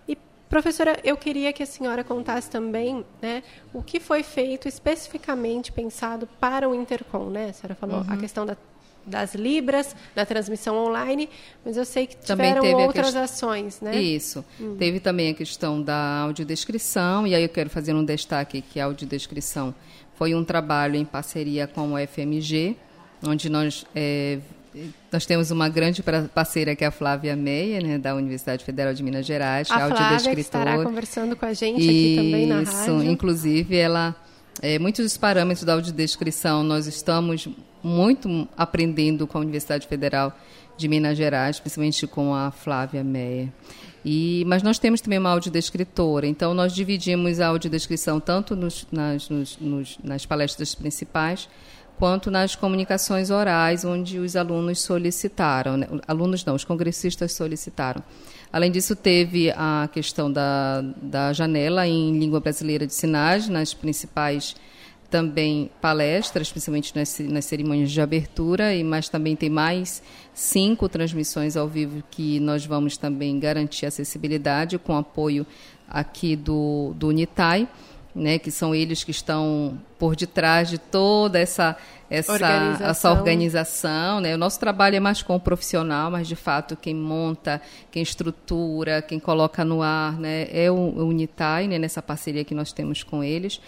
E, 0.08 0.16
professora, 0.48 0.98
eu 1.04 1.16
queria 1.16 1.52
que 1.52 1.62
a 1.62 1.66
senhora 1.66 2.02
contasse 2.02 2.50
também 2.50 3.04
né, 3.20 3.42
o 3.72 3.82
que 3.82 4.00
foi 4.00 4.22
feito 4.22 4.66
especificamente 4.66 5.70
pensado 5.70 6.28
para 6.40 6.68
o 6.68 6.74
Intercom. 6.74 7.26
Né? 7.26 7.50
A 7.50 7.52
senhora 7.52 7.74
falou 7.74 7.98
uhum. 7.98 8.12
a 8.12 8.16
questão 8.16 8.46
da 8.46 8.56
das 9.04 9.34
libras, 9.34 9.94
da 10.14 10.24
transmissão 10.24 10.76
online, 10.76 11.28
mas 11.64 11.76
eu 11.76 11.84
sei 11.84 12.06
que 12.06 12.16
tiveram 12.16 12.64
outras 12.80 13.14
ações, 13.16 13.80
né? 13.80 14.00
Isso. 14.00 14.44
Hum. 14.60 14.76
Teve 14.78 15.00
também 15.00 15.30
a 15.30 15.34
questão 15.34 15.80
da 15.80 16.20
audiodescrição, 16.20 17.26
e 17.26 17.34
aí 17.34 17.42
eu 17.42 17.48
quero 17.48 17.70
fazer 17.70 17.94
um 17.94 18.04
destaque 18.04 18.62
que 18.62 18.78
a 18.80 18.84
audiodescrição 18.84 19.74
foi 20.14 20.34
um 20.34 20.44
trabalho 20.44 20.96
em 20.96 21.04
parceria 21.04 21.66
com 21.66 21.94
o 21.94 21.98
FMG, 21.98 22.76
onde 23.26 23.48
nós 23.48 23.84
é, 23.94 24.38
nós 25.10 25.26
temos 25.26 25.50
uma 25.50 25.68
grande 25.68 26.02
parceira 26.34 26.74
que 26.74 26.82
é 26.82 26.86
a 26.86 26.90
Flávia 26.90 27.36
Meia, 27.36 27.80
né, 27.80 27.98
da 27.98 28.14
Universidade 28.14 28.64
Federal 28.64 28.94
de 28.94 29.02
Minas 29.02 29.26
Gerais, 29.26 29.70
a 29.70 29.74
que 29.74 29.80
é 29.80 29.84
audiodescritora. 29.84 30.40
Estará 30.40 30.82
conversando 30.82 31.36
com 31.36 31.44
a 31.44 31.52
gente 31.52 31.82
aqui 31.82 32.16
também 32.16 32.46
na 32.46 32.62
rádio. 32.62 32.72
Isso, 32.72 33.02
inclusive 33.02 33.76
ela 33.76 34.16
é, 34.60 34.78
muitos 34.78 35.04
dos 35.04 35.16
parâmetros 35.16 35.64
da 35.64 35.74
audiodescrição 35.74 36.62
nós 36.62 36.86
estamos 36.86 37.48
muito 37.82 38.48
aprendendo 38.56 39.26
com 39.26 39.38
a 39.38 39.40
Universidade 39.40 39.86
Federal 39.86 40.36
de 40.76 40.88
Minas 40.88 41.16
Gerais, 41.16 41.60
principalmente 41.60 42.06
com 42.06 42.34
a 42.34 42.50
Flávia 42.50 43.04
Meyer. 43.04 43.48
E, 44.04 44.44
mas 44.46 44.62
nós 44.62 44.78
temos 44.78 45.00
também 45.00 45.18
uma 45.18 45.30
audiodescritora, 45.30 46.26
então 46.26 46.54
nós 46.54 46.74
dividimos 46.74 47.38
a 47.38 47.48
audiodescrição 47.48 48.18
tanto 48.18 48.56
nos, 48.56 48.86
nas, 48.90 49.28
nos, 49.28 49.58
nos, 49.60 49.98
nas 50.02 50.26
palestras 50.26 50.74
principais, 50.74 51.48
quanto 51.98 52.30
nas 52.30 52.56
comunicações 52.56 53.30
orais, 53.30 53.84
onde 53.84 54.18
os 54.18 54.34
alunos 54.34 54.80
solicitaram, 54.80 55.76
né? 55.76 55.86
alunos 56.08 56.44
não, 56.44 56.54
os 56.54 56.64
congressistas 56.64 57.32
solicitaram. 57.32 58.02
Além 58.52 58.72
disso, 58.72 58.96
teve 58.96 59.50
a 59.52 59.88
questão 59.92 60.30
da, 60.30 60.82
da 61.00 61.32
janela 61.32 61.86
em 61.86 62.18
língua 62.18 62.40
brasileira 62.40 62.86
de 62.86 62.92
sinais 62.92 63.48
nas 63.48 63.72
principais 63.72 64.56
também 65.12 65.70
palestras, 65.78 66.50
principalmente 66.50 66.96
nas, 66.96 67.18
nas 67.18 67.44
cerimônias 67.44 67.90
de 67.90 68.00
abertura, 68.00 68.74
e 68.74 68.82
mas 68.82 69.10
também 69.10 69.36
tem 69.36 69.50
mais 69.50 70.02
cinco 70.32 70.88
transmissões 70.88 71.54
ao 71.54 71.68
vivo 71.68 72.02
que 72.10 72.40
nós 72.40 72.64
vamos 72.64 72.96
também 72.96 73.38
garantir 73.38 73.84
acessibilidade 73.84 74.78
com 74.78 74.96
apoio 74.96 75.46
aqui 75.86 76.34
do, 76.34 76.94
do 76.96 77.08
Unitai 77.08 77.68
né, 78.14 78.38
que 78.38 78.50
são 78.50 78.74
eles 78.74 79.02
que 79.02 79.10
estão 79.10 79.78
por 79.98 80.14
detrás 80.14 80.68
de 80.68 80.78
toda 80.78 81.38
essa 81.38 81.76
essa 82.10 82.32
organização, 82.32 82.90
essa 82.90 83.10
organização 83.10 84.20
né? 84.20 84.34
O 84.34 84.38
nosso 84.38 84.60
trabalho 84.60 84.96
é 84.96 85.00
mais 85.00 85.22
com 85.22 85.34
o 85.34 85.40
profissional, 85.40 86.10
mas 86.10 86.28
de 86.28 86.36
fato 86.36 86.76
quem 86.76 86.94
monta, 86.94 87.60
quem 87.90 88.02
estrutura, 88.02 89.00
quem 89.00 89.18
coloca 89.18 89.64
no 89.64 89.80
ar, 89.80 90.18
né, 90.18 90.46
é 90.52 90.70
o, 90.70 90.74
o 90.74 91.06
Unitai, 91.06 91.66
né, 91.68 91.78
nessa 91.78 92.02
parceria 92.02 92.44
que 92.44 92.54
nós 92.54 92.70
temos 92.70 93.02
com 93.02 93.24
eles. 93.24 93.58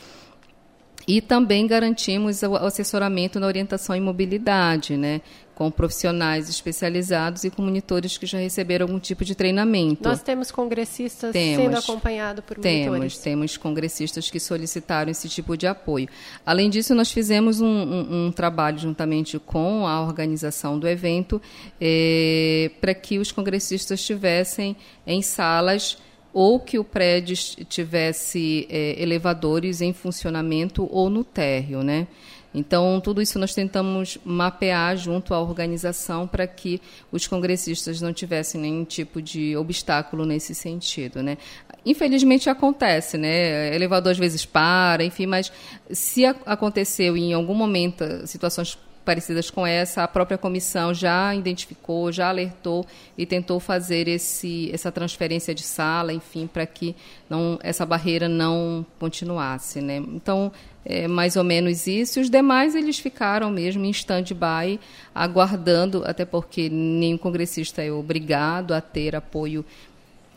E 1.07 1.21
também 1.21 1.67
garantimos 1.67 2.43
o 2.43 2.55
assessoramento 2.57 3.39
na 3.39 3.47
orientação 3.47 3.95
em 3.95 4.01
mobilidade, 4.01 4.97
né? 4.97 5.21
com 5.55 5.71
profissionais 5.71 6.49
especializados 6.49 7.45
e 7.45 7.51
com 7.51 7.63
monitores 7.63 8.19
que 8.19 8.27
já 8.27 8.39
receberam 8.39 8.87
algum 8.87 8.99
tipo 8.99 9.25
de 9.25 9.35
treinamento. 9.35 10.03
Nós 10.03 10.23
temos 10.23 10.51
congressistas 10.51 11.33
temos, 11.33 11.63
sendo 11.63 11.79
acompanhados 11.79 12.45
por 12.45 12.59
temos, 12.59 12.87
monitores? 12.87 13.19
Temos 13.19 13.57
congressistas 13.57 14.31
que 14.31 14.41
solicitaram 14.41 15.11
esse 15.11 15.29
tipo 15.29 15.57
de 15.57 15.67
apoio. 15.67 16.09
Além 16.45 16.69
disso, 16.69 16.95
nós 16.95 17.13
fizemos 17.13 17.61
um, 17.61 17.67
um, 17.67 18.27
um 18.27 18.33
trabalho 18.33 18.79
juntamente 18.79 19.39
com 19.39 19.87
a 19.87 20.03
organização 20.03 20.79
do 20.79 20.89
evento 20.89 21.41
eh, 21.81 22.71
para 22.81 22.95
que 22.95 23.19
os 23.19 23.31
congressistas 23.31 24.01
estivessem 24.01 24.77
em 25.07 25.23
salas 25.23 25.99
ou 26.35 26.59
que 26.59 26.81
o 26.81 26.85
prédio 26.85 27.37
tivesse 27.69 28.67
é, 28.69 29.01
elevadores 29.01 29.81
em 29.81 29.93
funcionamento 29.93 30.89
ou 30.91 31.09
no 31.09 31.23
térreo, 31.23 31.85
né? 31.85 32.09
Então, 32.53 33.01
tudo 33.01 33.21
isso 33.21 33.37
nós 33.39 33.53
tentamos 33.53 34.17
mapear 34.25 34.97
junto 34.97 35.35
à 35.35 35.41
organização 35.41 36.27
para 36.27 36.47
que 36.47 36.81
os 37.11 37.27
congressistas 37.27 38.01
não 38.01 38.13
tivessem 38.13 38.61
nenhum 38.61 38.85
tipo 38.85 39.21
de 39.21 39.57
obstáculo 39.57 40.25
nesse 40.25 40.55
sentido, 40.55 41.21
né? 41.21 41.37
Infelizmente 41.85 42.49
acontece, 42.49 43.19
né? 43.19 43.75
Elevador 43.75 44.13
às 44.13 44.19
vezes 44.19 44.47
para, 44.47 45.05
enfim, 45.05 45.27
mas 45.27 45.53
se 45.91 46.25
aconteceu 46.25 47.17
em 47.17 47.33
algum 47.33 47.55
momento 47.55 48.05
situações 48.27 48.79
parecidas 49.05 49.51
com 49.51 49.67
essa, 49.67 50.03
a 50.03 50.09
própria 50.09 50.39
comissão 50.39 50.95
já 50.95 51.35
identificou, 51.35 52.11
já 52.11 52.29
alertou 52.29 52.87
e 53.17 53.27
tentou 53.27 53.61
fazer 53.61 54.09
esse, 54.09 54.71
essa 54.73 54.91
transferência 54.91 55.55
de 55.55 55.63
sala, 55.63 56.13
enfim, 56.13 56.47
para 56.47 56.67
que 56.67 56.97
não, 57.29 57.59
essa 57.63 57.85
barreira 57.85 58.29
não 58.29 58.85
continuasse. 58.99 59.81
Né? 59.81 59.97
Então, 59.97 60.51
é 60.85 61.09
mais 61.09 61.37
ou 61.37 61.45
menos 61.45 61.87
isso. 61.87 62.21
Os 62.21 62.29
demais, 62.29 62.75
eles 62.75 62.99
ficaram 62.99 63.51
mesmo 63.51 63.85
em 63.85 63.91
stand-by, 63.91 64.79
aguardando, 65.15 66.03
até 66.07 66.25
porque 66.25 66.69
nenhum 66.69 67.19
congressista 67.19 67.83
é 67.83 67.91
obrigado 67.91 68.73
a 68.73 68.81
ter 68.81 69.17
apoio 69.17 69.65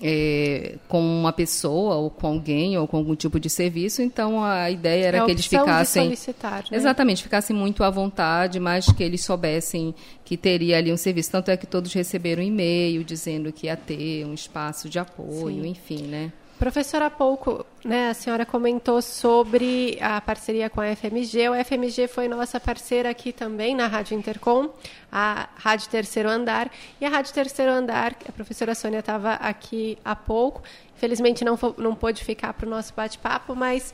é, 0.01 0.75
com 0.87 0.99
uma 0.99 1.33
pessoa 1.33 1.95
ou 1.95 2.09
com 2.09 2.27
alguém 2.27 2.77
ou 2.77 2.87
com 2.87 2.97
algum 2.97 3.15
tipo 3.15 3.39
de 3.39 3.49
serviço. 3.49 4.01
Então 4.01 4.43
a 4.43 4.69
ideia 4.69 5.05
era 5.05 5.17
é 5.17 5.25
que 5.25 5.31
eles 5.31 5.45
ficassem 5.45 6.09
né? 6.09 6.77
exatamente 6.77 7.23
ficassem 7.23 7.55
muito 7.55 7.83
à 7.83 7.89
vontade, 7.89 8.59
mas 8.59 8.91
que 8.91 9.03
eles 9.03 9.23
soubessem 9.23 9.93
que 10.23 10.37
teria 10.37 10.77
ali 10.77 10.91
um 10.91 10.97
serviço. 10.97 11.31
Tanto 11.31 11.49
é 11.49 11.57
que 11.57 11.65
todos 11.65 11.93
receberam 11.93 12.43
um 12.43 12.45
e-mail 12.45 13.03
dizendo 13.03 13.51
que 13.51 13.67
ia 13.67 13.77
ter 13.77 14.25
um 14.25 14.33
espaço 14.33 14.89
de 14.89 14.99
apoio, 14.99 15.63
Sim. 15.63 15.69
enfim, 15.69 16.03
né? 16.03 16.31
Professora, 16.57 17.05
há 17.05 17.09
pouco 17.11 17.63
né, 17.85 18.09
a 18.09 18.15
senhora 18.15 18.43
comentou 18.43 18.99
sobre 18.99 19.95
a 20.01 20.19
parceria 20.19 20.71
com 20.71 20.81
a 20.81 20.95
FMG. 20.95 21.49
O 21.49 21.63
FMG 21.63 22.07
foi 22.07 22.27
nossa 22.27 22.59
parceira 22.59 23.11
aqui 23.11 23.31
também 23.31 23.75
na 23.75 23.85
Rádio 23.85 24.17
Intercom, 24.17 24.71
a 25.11 25.49
Rádio 25.55 25.87
Terceiro 25.87 26.27
Andar. 26.27 26.71
E 26.99 27.05
a 27.05 27.09
Rádio 27.09 27.31
Terceiro 27.31 27.71
Andar, 27.71 28.15
a 28.27 28.31
professora 28.31 28.73
Sônia 28.73 28.99
estava 28.99 29.33
aqui 29.33 29.99
há 30.03 30.15
pouco, 30.15 30.63
infelizmente 30.95 31.45
não, 31.45 31.59
não 31.77 31.93
pôde 31.93 32.23
ficar 32.23 32.53
para 32.53 32.65
o 32.65 32.69
nosso 32.69 32.91
bate-papo, 32.95 33.55
mas 33.55 33.93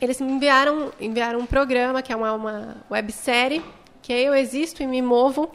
eles 0.00 0.20
me 0.20 0.32
enviaram, 0.32 0.92
enviaram 1.00 1.38
um 1.38 1.46
programa 1.46 2.02
que 2.02 2.12
é 2.12 2.16
uma, 2.16 2.32
uma 2.32 2.76
websérie, 2.90 3.64
que 4.02 4.12
é 4.12 4.20
Eu 4.20 4.34
Existo 4.34 4.82
e 4.82 4.88
Me 4.88 5.00
Movo, 5.00 5.48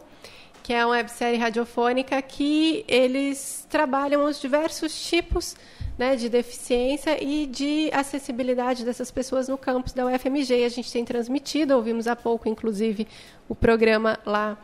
que 0.69 0.73
é 0.75 0.85
uma 0.85 0.91
websérie 0.91 1.39
radiofônica 1.39 2.21
que 2.21 2.85
eles 2.87 3.65
trabalham 3.71 4.23
os 4.23 4.39
diversos 4.39 5.09
tipos 5.09 5.55
né, 5.97 6.15
de 6.15 6.29
deficiência 6.29 7.17
e 7.23 7.47
de 7.47 7.89
acessibilidade 7.91 8.85
dessas 8.85 9.09
pessoas 9.09 9.47
no 9.47 9.57
campus 9.57 9.93
da 9.93 10.05
UFMG. 10.05 10.63
A 10.63 10.69
gente 10.69 10.91
tem 10.91 11.03
transmitido, 11.03 11.73
ouvimos 11.73 12.05
há 12.05 12.15
pouco, 12.15 12.47
inclusive, 12.47 13.07
o 13.47 13.55
programa 13.55 14.19
lá 14.23 14.59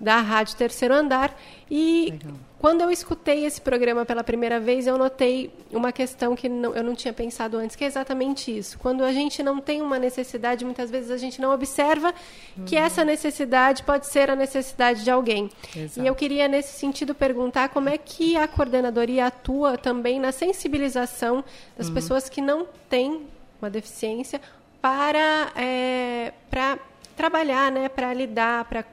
da 0.00 0.20
Rádio 0.20 0.56
Terceiro 0.56 0.94
Andar. 0.94 1.36
E 1.70 2.08
Legal. 2.12 2.32
quando 2.58 2.80
eu 2.80 2.90
escutei 2.90 3.44
esse 3.44 3.60
programa 3.60 4.06
pela 4.06 4.24
primeira 4.24 4.58
vez, 4.58 4.86
eu 4.86 4.96
notei 4.96 5.52
uma 5.70 5.92
questão 5.92 6.34
que 6.34 6.48
não, 6.48 6.74
eu 6.74 6.82
não 6.82 6.94
tinha 6.94 7.12
pensado 7.12 7.56
antes, 7.56 7.76
que 7.76 7.84
é 7.84 7.86
exatamente 7.86 8.56
isso. 8.56 8.78
Quando 8.78 9.04
a 9.04 9.12
gente 9.12 9.42
não 9.42 9.60
tem 9.60 9.82
uma 9.82 9.98
necessidade, 9.98 10.64
muitas 10.64 10.90
vezes 10.90 11.10
a 11.10 11.16
gente 11.16 11.40
não 11.40 11.52
observa 11.52 12.14
uhum. 12.56 12.64
que 12.64 12.76
essa 12.76 13.04
necessidade 13.04 13.82
pode 13.82 14.06
ser 14.06 14.30
a 14.30 14.36
necessidade 14.36 15.04
de 15.04 15.10
alguém. 15.10 15.50
Exato. 15.76 16.00
E 16.00 16.06
eu 16.06 16.14
queria, 16.14 16.48
nesse 16.48 16.78
sentido, 16.78 17.14
perguntar 17.14 17.68
como 17.68 17.88
é 17.88 17.98
que 17.98 18.36
a 18.36 18.48
coordenadoria 18.48 19.26
atua 19.26 19.76
também 19.76 20.18
na 20.18 20.32
sensibilização 20.32 21.44
das 21.76 21.88
uhum. 21.88 21.94
pessoas 21.94 22.28
que 22.28 22.40
não 22.40 22.66
têm 22.88 23.26
uma 23.60 23.68
deficiência 23.68 24.40
para, 24.80 25.52
é, 25.56 26.32
para 26.48 26.78
trabalhar, 27.16 27.72
né, 27.72 27.88
para 27.88 28.14
lidar, 28.14 28.64
para 28.66 28.84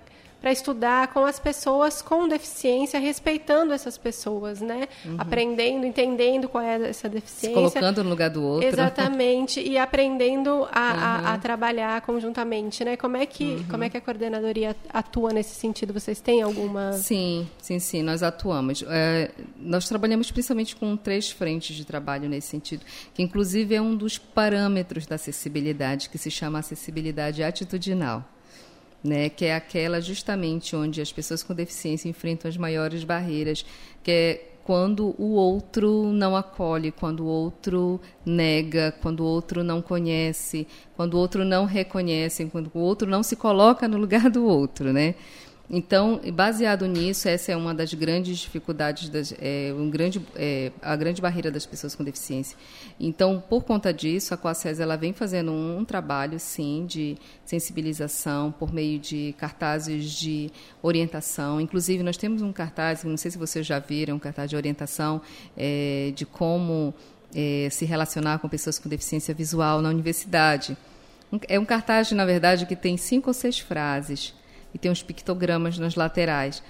para 0.46 0.52
estudar 0.52 1.08
com 1.08 1.26
as 1.26 1.40
pessoas 1.40 2.04
com 2.04 2.28
deficiência, 2.28 3.00
respeitando 3.00 3.74
essas 3.74 3.98
pessoas, 3.98 4.62
né? 4.62 4.88
Uhum. 5.04 5.16
Aprendendo, 5.18 5.88
entendendo 5.88 6.48
qual 6.48 6.64
é 6.64 6.88
essa 6.88 7.10
deficiência. 7.10 7.50
Se 7.50 7.54
colocando 7.56 8.04
no 8.04 8.12
lugar 8.12 8.30
do 8.30 8.44
outro. 8.44 8.68
Exatamente, 8.68 9.60
e 9.60 9.76
aprendendo 9.76 10.52
a, 10.52 10.54
uhum. 10.60 10.70
a, 10.72 11.34
a, 11.34 11.38
trabalhar 11.40 12.00
conjuntamente, 12.02 12.86
né? 12.86 12.96
Como 12.96 13.18
é, 13.18 13.26
que, 13.26 13.44
uhum. 13.44 13.64
como 13.72 13.84
é 13.86 13.90
que 13.90 13.98
a 13.98 14.02
coordenadoria 14.02 14.76
atua 14.94 15.34
nesse 15.34 15.56
sentido? 15.56 15.92
Vocês 15.92 16.22
têm 16.22 16.44
alguma... 16.44 16.94
Sim, 16.94 17.50
sim, 17.60 17.80
sim, 17.80 18.04
nós 18.04 18.22
atuamos. 18.22 18.84
É, 18.88 19.32
nós 19.60 19.90
trabalhamos 19.90 20.30
principalmente 20.30 20.76
com 20.76 20.96
três 20.96 21.32
frentes 21.32 21.76
de 21.76 21.84
trabalho 21.84 22.30
nesse 22.30 22.50
sentido, 22.50 22.86
que 23.16 23.24
inclusive 23.24 23.74
é 23.74 23.82
um 23.82 23.96
dos 23.96 24.20
parâmetros 24.20 25.08
da 25.08 25.16
acessibilidade, 25.16 26.08
que 26.08 26.20
se 26.20 26.30
chama 26.30 26.60
acessibilidade 26.60 27.42
atitudinal 27.42 28.24
né, 29.06 29.30
que 29.30 29.46
é 29.46 29.56
aquela 29.56 30.02
justamente 30.02 30.76
onde 30.76 31.00
as 31.00 31.12
pessoas 31.12 31.44
com 31.44 31.54
deficiência 31.54 32.10
enfrentam 32.10 32.50
as 32.50 32.58
maiores 32.58 33.04
barreiras, 33.04 33.66
que 34.04 34.12
é 34.12 34.52
quando 34.66 35.14
o 35.20 35.34
outro 35.34 36.12
não 36.12 36.36
acolhe, 36.36 36.92
quando 36.92 37.20
o 37.20 37.28
outro 37.28 38.02
nega, 38.26 38.92
quando 39.00 39.20
o 39.20 39.26
outro 39.26 39.64
não 39.64 39.80
conhece, 39.80 40.68
quando 40.96 41.14
o 41.14 41.18
outro 41.20 41.46
não 41.46 41.66
reconhece, 41.66 42.44
quando 42.46 42.72
o 42.74 42.80
outro 42.80 43.08
não 43.08 43.22
se 43.22 43.36
coloca 43.36 43.88
no 43.88 43.98
lugar 43.98 44.28
do 44.28 44.44
outro, 44.44 44.92
né? 44.92 45.14
Então, 45.70 46.22
baseado 46.34 46.86
nisso, 46.86 47.28
essa 47.28 47.52
é 47.52 47.56
uma 47.56 47.74
das 47.74 47.92
grandes 47.94 48.38
dificuldades, 48.38 49.10
das, 49.10 49.34
é, 49.40 49.74
um 49.76 49.90
grande, 49.90 50.22
é, 50.36 50.72
a 50.80 50.96
grande 50.96 51.22
barreira 51.22 51.50
das 51.50 51.66
pessoas 51.66 51.96
com 51.96 52.04
deficiência. 52.04 52.56
Então, 53.00 53.44
por 53.50 53.64
conta 53.64 53.92
disso, 53.92 54.34
a 54.34 54.38
Coacés 54.38 54.80
ela 54.80 54.96
vem 54.96 55.12
fazendo 55.12 55.52
um, 55.52 55.80
um, 55.80 55.86
trabalho, 55.86 56.40
sim, 56.40 56.86
de 56.88 57.18
sensibilização 57.44 58.52
por 58.52 58.72
meio 58.72 59.00
de 59.00 59.34
cartazes 59.40 60.12
de 60.12 60.52
orientação. 60.84 61.60
Inclusive, 61.60 62.04
nós 62.04 62.16
temos 62.16 62.44
um 62.44 62.54
cartaz, 62.54 63.04
não 63.04 63.18
sei 63.18 63.32
se 63.32 63.38
vocês 63.38 63.66
já 63.66 63.80
viram, 63.80 64.18
um 64.18 64.20
cartaz 64.20 64.52
de 64.52 64.56
orientação 64.56 65.20
é, 65.58 66.14
de 66.16 66.28
como 66.28 66.94
é, 67.34 67.70
se 67.72 67.86
relacionar 67.86 68.38
com 68.38 68.48
pessoas 68.48 68.78
com 68.78 68.88
deficiência 68.88 69.34
visual 69.34 69.82
na 69.82 69.90
universidade. 69.90 70.78
É 71.48 71.60
um 71.60 71.66
cartaz, 71.66 72.12
na 72.12 72.24
verdade, 72.24 72.68
que 72.68 72.76
tem 72.76 72.98
cinco 72.98 73.32
ou 73.32 73.34
seis 73.34 73.58
frases 73.58 74.32
e 74.76 74.78
tem 74.78 74.92
uns 74.92 75.02
pictogramas 75.02 75.80
nas 75.80 75.96
laterais. 75.96 76.62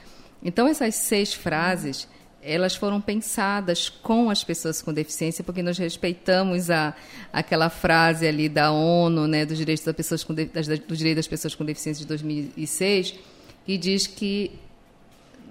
Então, 0.44 0.68
essas 0.68 0.94
seis 0.94 1.34
frases, 1.34 2.08
elas 2.40 2.76
foram 2.76 3.02
pensadas 3.02 3.90
com 3.90 4.30
as 4.30 4.44
pessoas 4.44 4.80
com 4.80 4.94
deficiência, 4.94 5.44
porque 5.44 5.64
nós 5.64 5.76
respeitamos 5.80 6.70
a, 6.70 6.96
aquela 7.34 7.68
frase 7.68 8.28
ali 8.28 8.48
da 8.48 8.72
ONU, 8.72 9.28
né, 9.28 9.44
dos 9.44 9.58
direitos 9.58 9.84
das 9.84 9.96
pessoas 9.96 10.24
com 10.24 10.36
de, 10.36 10.46
das, 10.46 10.68
do 10.68 10.96
direito 10.96 11.16
das 11.16 11.28
pessoas 11.28 11.56
com 11.56 11.66
deficiência 11.66 12.04
de 12.04 12.08
2006, 12.08 13.16
que 13.66 13.76
diz 13.76 14.06
que 14.06 14.52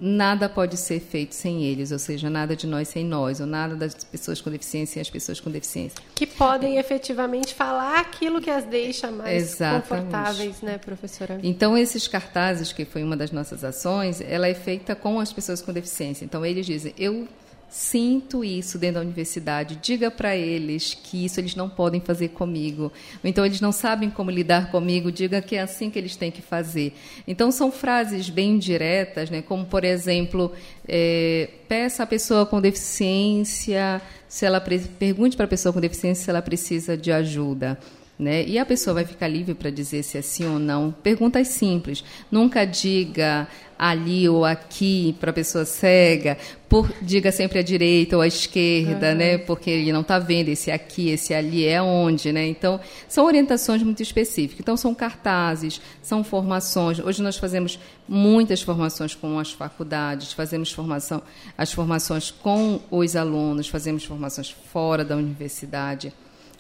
nada 0.01 0.49
pode 0.49 0.77
ser 0.77 1.01
feito 1.01 1.35
sem 1.35 1.65
eles, 1.65 1.93
ou 1.93 1.99
seja, 1.99 2.29
nada 2.29 2.55
de 2.57 2.67
nós 2.67 2.89
sem 2.89 3.05
nós, 3.05 3.41
ou 3.41 3.47
nada 3.47 3.75
das 3.75 3.95
pessoas 4.05 4.41
com 4.41 4.51
deficiência 4.51 4.95
sem 4.95 5.01
as 5.01 5.11
pessoas 5.11 5.41
com 5.41 5.51
deficiência. 5.51 5.99
Que 6.15 6.27
podem 6.27 6.79
efetivamente 6.79 7.55
falar 7.55 8.01
aquilo 8.01 8.41
que 8.41 8.51
as 8.51 8.65
deixa 8.65 9.11
mais 9.11 9.43
Exatamente. 9.43 9.89
confortáveis, 9.89 10.63
né, 10.63 10.79
professora? 10.79 11.39
Então, 11.43 11.77
esses 11.77 12.07
cartazes, 12.09 12.73
que 12.73 12.85
foi 12.85 13.03
uma 13.03 13.17
das 13.17 13.31
nossas 13.31 13.65
ações, 13.65 14.21
ela 14.21 14.49
é 14.49 14.55
feita 14.55 14.95
com 14.95 15.21
as 15.21 15.33
pessoas 15.33 15.61
com 15.61 15.73
deficiência. 15.73 16.25
Então, 16.25 16.45
eles 16.45 16.67
dizem, 16.67 16.95
eu 16.99 17.27
sinto 17.75 18.45
isso 18.45 18.79
dentro 18.79 18.95
da 18.95 19.01
universidade, 19.01 19.81
diga 19.83 20.09
para 20.09 20.37
eles 20.37 20.95
que 20.95 21.25
isso 21.25 21.41
eles 21.41 21.57
não 21.57 21.69
podem 21.69 22.01
fazer 22.01 22.29
comigo. 22.29 22.93
Então 23.25 23.45
eles 23.45 23.61
não 23.61 23.73
sabem 23.73 24.09
como 24.09 24.31
lidar 24.31 24.71
comigo, 24.71 25.11
diga 25.11 25.43
que 25.43 25.57
é 25.57 25.63
assim 25.63 25.91
que 25.91 25.99
eles 25.99 26.15
têm 26.15 26.31
que 26.31 26.41
fazer. 26.41 26.95
Então 27.27 27.51
são 27.51 27.73
frases 27.73 28.31
bem 28.31 28.59
diretas, 28.59 29.29
né? 29.29 29.43
como 29.43 29.65
por 29.65 29.83
exemplo, 29.83 30.53
é, 30.87 31.51
peça 31.67 32.05
à 32.05 32.07
pessoa 32.07 32.47
com 32.47 32.61
deficiência, 32.61 34.01
se 34.29 34.47
ela 34.47 34.61
pergunte 34.61 35.37
para 35.37 35.47
a 35.47 35.49
pessoa 35.49 35.73
com 35.73 35.81
deficiência 35.81 36.27
se 36.27 36.31
ela 36.31 36.43
precisa 36.43 36.97
de 36.97 37.11
ajuda. 37.11 37.77
Né? 38.17 38.47
E 38.47 38.59
a 38.59 38.65
pessoa 38.65 38.95
vai 38.95 39.05
ficar 39.05 39.27
livre 39.27 39.55
para 39.55 39.71
dizer 39.71 40.05
se 40.05 40.17
é 40.17 40.23
sim 40.23 40.47
ou 40.47 40.59
não. 40.59 40.93
Perguntas 41.03 41.49
simples. 41.49 42.05
Nunca 42.31 42.65
diga 42.65 43.49
ali 43.77 44.29
ou 44.29 44.45
aqui 44.45 45.17
para 45.19 45.31
a 45.31 45.35
pessoa 45.35 45.65
cega, 45.65 46.39
por, 46.69 46.89
diga 47.03 47.33
sempre 47.33 47.59
à 47.59 47.63
direita 47.63 48.17
ou 48.17 48.23
à 48.23 48.27
esquerda, 48.27 49.11
uhum. 49.11 49.17
né? 49.17 49.39
Porque 49.39 49.69
ele 49.69 49.93
não 49.93 50.03
está 50.03 50.19
vendo 50.19 50.49
esse 50.49 50.71
aqui, 50.71 51.11
esse 51.11 51.35
ali 51.35 51.67
é 51.67 51.83
onde, 51.83 52.33
né? 52.33 52.47
Então, 52.47 52.81
são 53.09 53.27
orientações 53.27 53.83
muito 53.83 54.01
específicas. 54.01 54.61
Então, 54.61 54.77
são 54.77 54.95
cartazes, 54.95 55.81
são 56.01 56.23
formações. 56.23 57.01
Hoje 57.01 57.21
nós 57.21 57.37
fazemos 57.37 57.79
muitas 58.09 58.63
formações 58.63 59.15
com 59.15 59.39
as 59.41 59.51
faculdades, 59.53 60.33
fazemos 60.33 60.71
formação, 60.71 61.21
as 61.59 61.73
formações 61.73 62.31
com 62.31 62.81
os 62.91 63.17
alunos, 63.17 63.69
fazemos 63.69 64.05
formações 64.05 64.51
fora 64.51 65.05
da 65.05 65.17
universidade 65.17 66.13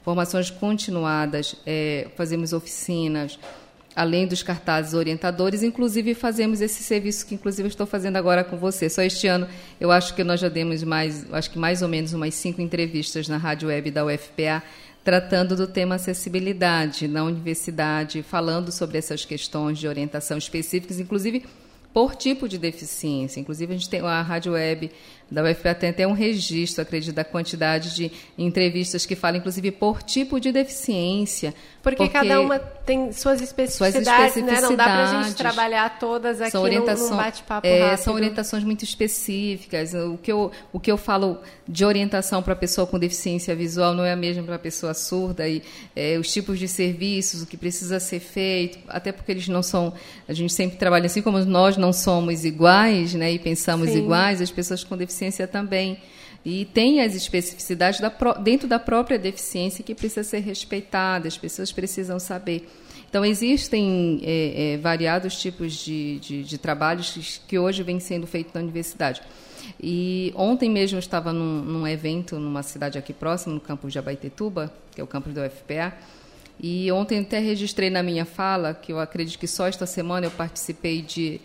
formações 0.05 0.51
continuadas, 0.51 1.57
é, 1.67 2.09
fazemos 2.15 2.53
oficinas, 2.53 3.39
além 3.97 4.27
dos 4.27 4.43
cartazes 4.43 4.93
orientadores, 4.93 5.63
inclusive 5.63 6.15
fazemos 6.15 6.61
esse 6.61 6.83
serviço 6.83 7.27
que 7.27 7.35
inclusive 7.35 7.69
estou 7.69 7.87
fazendo 7.87 8.17
agora 8.17 8.45
com 8.45 8.57
você. 8.57 8.91
Só 8.91 9.03
este 9.03 9.27
ano 9.27 9.49
eu 9.81 9.91
acho 9.91 10.15
que 10.15 10.23
nós 10.23 10.41
já 10.41 10.49
demos 10.49 10.83
mais, 10.83 11.33
acho 11.33 11.51
que 11.51 11.59
mais 11.59 11.81
ou 11.81 11.89
menos 11.89 12.13
umas 12.13 12.35
cinco 12.35 12.61
entrevistas 12.61 13.29
na 13.29 13.39
rádio 13.39 13.69
web 13.69 13.91
da 13.91 14.05
UFPA 14.05 14.63
tratando 15.03 15.55
do 15.55 15.67
tema 15.67 15.97
acessibilidade 15.97 17.07
na 17.07 17.25
universidade, 17.25 18.23
falando 18.23 18.73
sobre 18.73 18.97
essas 18.97 19.25
questões 19.25 19.79
de 19.79 19.87
orientação 19.87 20.39
específicas, 20.39 20.99
inclusive 20.99 21.45
por 21.93 22.17
tipo 22.17 22.49
de 22.49 22.59
deficiência. 22.59 23.39
Inclusive, 23.39 23.73
a 23.73 23.77
gente 23.77 23.89
tem 23.89 24.01
a 24.01 24.23
rádio 24.23 24.53
web 24.53 24.91
da 25.31 25.43
UFPA 25.43 25.75
tem 25.75 25.91
até 25.91 26.07
um 26.07 26.13
registro, 26.13 26.83
acredito, 26.83 27.15
da 27.15 27.25
quantidade 27.25 27.95
de 27.95 28.13
entrevistas 28.37 29.07
que 29.07 29.17
falam, 29.17 29.39
inclusive, 29.39 29.71
por 29.71 30.03
tipo 30.03 30.39
de 30.39 30.53
deficiência. 30.53 31.55
Porque, 31.83 31.97
porque 31.97 32.13
cada 32.13 32.41
uma 32.41 32.59
tem 32.59 33.13
suas 33.13 33.41
especificidades, 33.41 34.07
suas 34.07 34.07
especificidades 34.07 34.63
né? 34.63 34.69
Não 34.69 34.77
dá 34.77 34.85
para 34.85 35.21
a 35.21 35.23
gente 35.23 35.37
trabalhar 35.37 35.99
todas 35.99 36.41
aqui 36.41 36.57
orientação, 36.57 37.11
num 37.11 37.17
bate-papo 37.17 37.67
é, 37.67 37.81
rápido. 37.81 37.99
São 37.99 38.15
orientações 38.15 38.65
muito 38.65 38.85
específicas. 38.85 39.93
O 39.95 40.19
que 40.19 40.31
eu, 40.31 40.51
o 40.73 40.81
que 40.81 40.91
eu 40.91 40.97
falo 40.97 41.39
de 41.67 41.85
orientação 41.85 42.43
para 42.43 42.53
a 42.53 42.57
pessoa 42.57 42.87
com 42.87 42.99
deficiência 42.99 43.55
visual 43.55 43.95
não 43.95 44.05
é 44.05 44.13
a 44.13 44.17
mesma 44.17 44.43
para 44.43 44.57
a 44.57 44.59
pessoa 44.59 44.95
surda. 44.95 45.49
E 45.49 45.63
é, 45.97 46.19
os 46.19 46.33
tipos 46.33 46.59
de 46.59 46.69
serviços, 46.69 47.43
o 47.43 47.47
que 47.47 47.57
precisa 47.57 47.99
ser 48.01 48.21
feito, 48.21 48.79
até 48.89 49.13
porque 49.13 49.33
eles 49.33 49.49
não 49.49 49.63
são... 49.63 49.93
A 50.29 50.33
gente 50.33 50.53
sempre 50.53 50.79
trabalha 50.79 51.07
assim, 51.07 51.21
como 51.21 51.39
nós 51.45 51.77
não 51.77 51.93
somos 51.93 52.45
iguais 52.45 53.15
né, 53.15 53.33
e 53.33 53.39
pensamos 53.39 53.91
Sim. 53.91 53.99
iguais, 53.99 54.41
as 54.41 54.51
pessoas 54.51 54.83
com 54.83 54.97
deficiência 54.97 55.14
deficiência 55.15 55.47
também. 55.47 55.99
E 56.45 56.67
tem 56.67 57.01
as 57.01 57.15
especificidades 57.15 58.01
da, 58.01 58.11
dentro 58.43 58.69
da 58.69 58.79
própria 58.79 59.19
deficiência 59.19 59.83
que 59.83 59.95
precisa 59.95 60.23
ser 60.23 60.41
respeitada, 60.41 61.27
as 61.27 61.39
pessoas 61.39 61.73
precisam 61.73 62.19
saber. 62.19 62.69
Então, 63.09 63.25
existem 63.25 64.21
é, 64.23 64.75
é, 64.75 64.77
variados 64.77 65.41
tipos 65.41 65.73
de, 65.73 66.19
de, 66.19 66.45
de, 66.45 66.59
trabalhos 66.59 67.41
que 67.47 67.59
hoje 67.59 67.83
vêm 67.83 68.01
sendo 68.01 68.27
feitos 68.27 68.53
na 68.53 68.61
universidade. 68.61 69.23
E 69.81 70.33
ontem 70.37 70.69
mesmo 70.69 70.97
eu 70.97 71.01
estava 71.01 71.33
num, 71.33 71.63
num, 71.63 71.87
evento 71.87 72.39
numa 72.39 72.63
cidade 72.63 72.99
aqui 72.99 73.13
próxima, 73.13 73.55
no 73.55 73.61
campus 73.61 73.93
de 73.93 73.99
Abaetetuba, 73.99 74.71
que 74.95 75.01
é 75.01 75.05
o 75.05 75.07
campus 75.07 75.33
da 75.33 75.47
UFPA, 75.47 75.95
e 76.61 76.91
ontem 76.93 77.21
até 77.21 77.39
registrei 77.39 77.89
na 77.89 78.03
minha 78.03 78.25
fala, 78.25 78.75
que 78.75 78.93
eu 78.93 79.01
acredito 79.01 79.39
que 79.39 79.47
só 79.47 79.67
esta 79.67 79.87
semana 79.87 80.27
eu 80.27 80.31
participei 80.31 81.01
de 81.01 81.41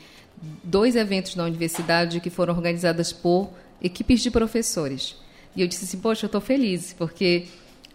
dois 0.64 0.96
eventos 0.96 1.36
na 1.36 1.44
universidade 1.44 2.20
que 2.20 2.30
foram 2.30 2.54
organizados 2.54 3.12
por 3.12 3.50
equipes 3.82 4.22
de 4.22 4.32
professores. 4.32 5.16
E 5.56 5.62
eu 5.62 5.68
disse 5.68 5.86
assim, 5.86 6.00
poxa, 6.00 6.26
eu 6.26 6.28
estou 6.28 6.42
feliz, 6.42 6.94
porque 6.98 7.48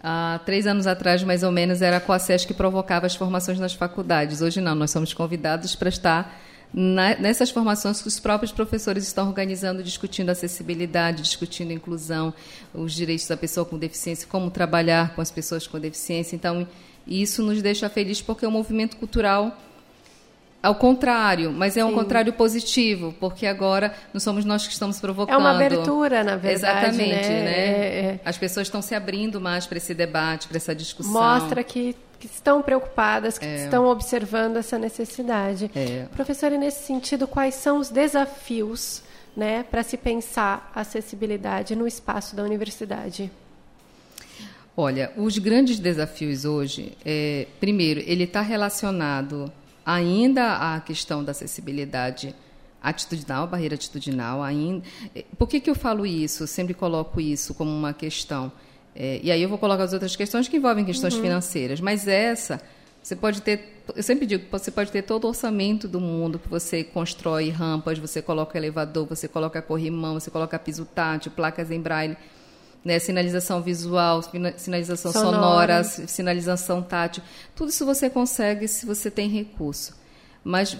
há 0.02 0.40
três 0.44 0.66
anos 0.66 0.86
atrás, 0.86 1.22
mais 1.22 1.42
ou 1.42 1.50
menos, 1.50 1.80
era 1.80 1.96
a 1.96 2.00
Coacés 2.00 2.44
que 2.44 2.52
provocava 2.52 3.06
as 3.06 3.14
formações 3.14 3.58
nas 3.58 3.72
faculdades. 3.72 4.42
Hoje 4.42 4.60
não, 4.60 4.74
nós 4.74 4.90
somos 4.90 5.14
convidados 5.14 5.74
para 5.74 5.88
estar 5.88 6.40
na, 6.72 7.16
nessas 7.16 7.50
formações 7.50 8.02
que 8.02 8.08
os 8.08 8.18
próprios 8.18 8.50
professores 8.50 9.06
estão 9.06 9.28
organizando, 9.28 9.82
discutindo 9.82 10.30
acessibilidade, 10.30 11.22
discutindo 11.22 11.72
inclusão, 11.72 12.34
os 12.74 12.92
direitos 12.92 13.28
da 13.28 13.36
pessoa 13.36 13.64
com 13.64 13.78
deficiência, 13.78 14.26
como 14.28 14.50
trabalhar 14.50 15.14
com 15.14 15.20
as 15.20 15.30
pessoas 15.30 15.66
com 15.66 15.78
deficiência. 15.78 16.34
Então, 16.34 16.66
isso 17.06 17.42
nos 17.42 17.62
deixa 17.62 17.88
felizes 17.88 18.22
porque 18.22 18.44
o 18.44 18.50
movimento 18.50 18.96
cultural 18.96 19.56
ao 20.64 20.74
contrário, 20.74 21.52
mas 21.52 21.76
é 21.76 21.84
um 21.84 21.90
Sim. 21.90 21.94
contrário 21.94 22.32
positivo, 22.32 23.14
porque 23.20 23.46
agora 23.46 23.94
não 24.14 24.20
somos 24.20 24.46
nós 24.46 24.66
que 24.66 24.72
estamos 24.72 24.98
provocando. 24.98 25.34
É 25.34 25.38
uma 25.38 25.50
abertura, 25.50 26.24
na 26.24 26.36
verdade. 26.36 26.54
Exatamente, 26.54 27.28
né? 27.28 27.42
né? 27.42 27.52
É, 27.52 28.00
é. 28.14 28.20
As 28.24 28.38
pessoas 28.38 28.66
estão 28.66 28.80
se 28.80 28.94
abrindo 28.94 29.38
mais 29.38 29.66
para 29.66 29.76
esse 29.76 29.92
debate, 29.92 30.48
para 30.48 30.56
essa 30.56 30.74
discussão. 30.74 31.12
Mostra 31.12 31.62
que, 31.62 31.94
que 32.18 32.24
estão 32.26 32.62
preocupadas, 32.62 33.36
que 33.36 33.44
é. 33.44 33.64
estão 33.64 33.86
observando 33.86 34.56
essa 34.56 34.78
necessidade. 34.78 35.70
É. 35.76 36.06
Professora, 36.16 36.56
nesse 36.56 36.86
sentido, 36.86 37.28
quais 37.28 37.56
são 37.56 37.78
os 37.78 37.90
desafios 37.90 39.02
né, 39.36 39.64
para 39.70 39.82
se 39.82 39.98
pensar 39.98 40.72
acessibilidade 40.74 41.76
no 41.76 41.86
espaço 41.86 42.34
da 42.34 42.42
universidade? 42.42 43.30
Olha, 44.74 45.12
os 45.14 45.36
grandes 45.36 45.78
desafios 45.78 46.46
hoje, 46.46 46.96
é, 47.04 47.46
primeiro, 47.60 48.00
ele 48.06 48.24
está 48.24 48.40
relacionado 48.40 49.52
ainda 49.84 50.74
a 50.74 50.80
questão 50.80 51.22
da 51.22 51.32
acessibilidade 51.32 52.34
atitudinal, 52.82 53.46
barreira 53.46 53.74
atitudinal, 53.74 54.42
ainda. 54.42 54.84
Por 55.38 55.48
que, 55.48 55.60
que 55.60 55.70
eu 55.70 55.74
falo 55.74 56.04
isso? 56.04 56.42
Eu 56.42 56.46
sempre 56.46 56.74
coloco 56.74 57.20
isso 57.20 57.54
como 57.54 57.70
uma 57.70 57.94
questão. 57.94 58.52
É, 58.94 59.20
e 59.22 59.32
aí 59.32 59.42
eu 59.42 59.48
vou 59.48 59.58
colocar 59.58 59.84
as 59.84 59.92
outras 59.92 60.14
questões 60.14 60.46
que 60.46 60.56
envolvem 60.56 60.84
questões 60.84 61.14
uhum. 61.14 61.22
financeiras, 61.22 61.80
mas 61.80 62.06
essa 62.06 62.60
você 63.04 63.14
pode 63.14 63.42
ter, 63.42 63.82
eu 63.94 64.02
sempre 64.02 64.24
digo, 64.24 64.46
você 64.50 64.70
pode 64.70 64.90
ter 64.90 65.02
todo 65.02 65.24
o 65.24 65.28
orçamento 65.28 65.86
do 65.86 66.00
mundo 66.00 66.38
que 66.38 66.48
você 66.48 66.82
constrói 66.82 67.50
rampas, 67.50 67.98
você 67.98 68.22
coloca 68.22 68.56
elevador, 68.56 69.04
você 69.04 69.28
coloca 69.28 69.60
corrimão, 69.60 70.14
você 70.14 70.30
coloca 70.30 70.58
piso 70.58 70.86
tátil, 70.86 71.30
placas 71.30 71.70
em 71.70 71.78
braille 71.78 72.16
né, 72.84 72.98
sinalização 72.98 73.62
visual, 73.62 74.20
sinalização 74.56 75.12
sonora. 75.12 75.82
sonora, 75.82 75.84
sinalização 76.06 76.82
tátil. 76.82 77.22
Tudo 77.56 77.70
isso 77.70 77.86
você 77.86 78.10
consegue 78.10 78.68
se 78.68 78.84
você 78.84 79.10
tem 79.10 79.28
recurso. 79.28 79.96
Mas 80.44 80.76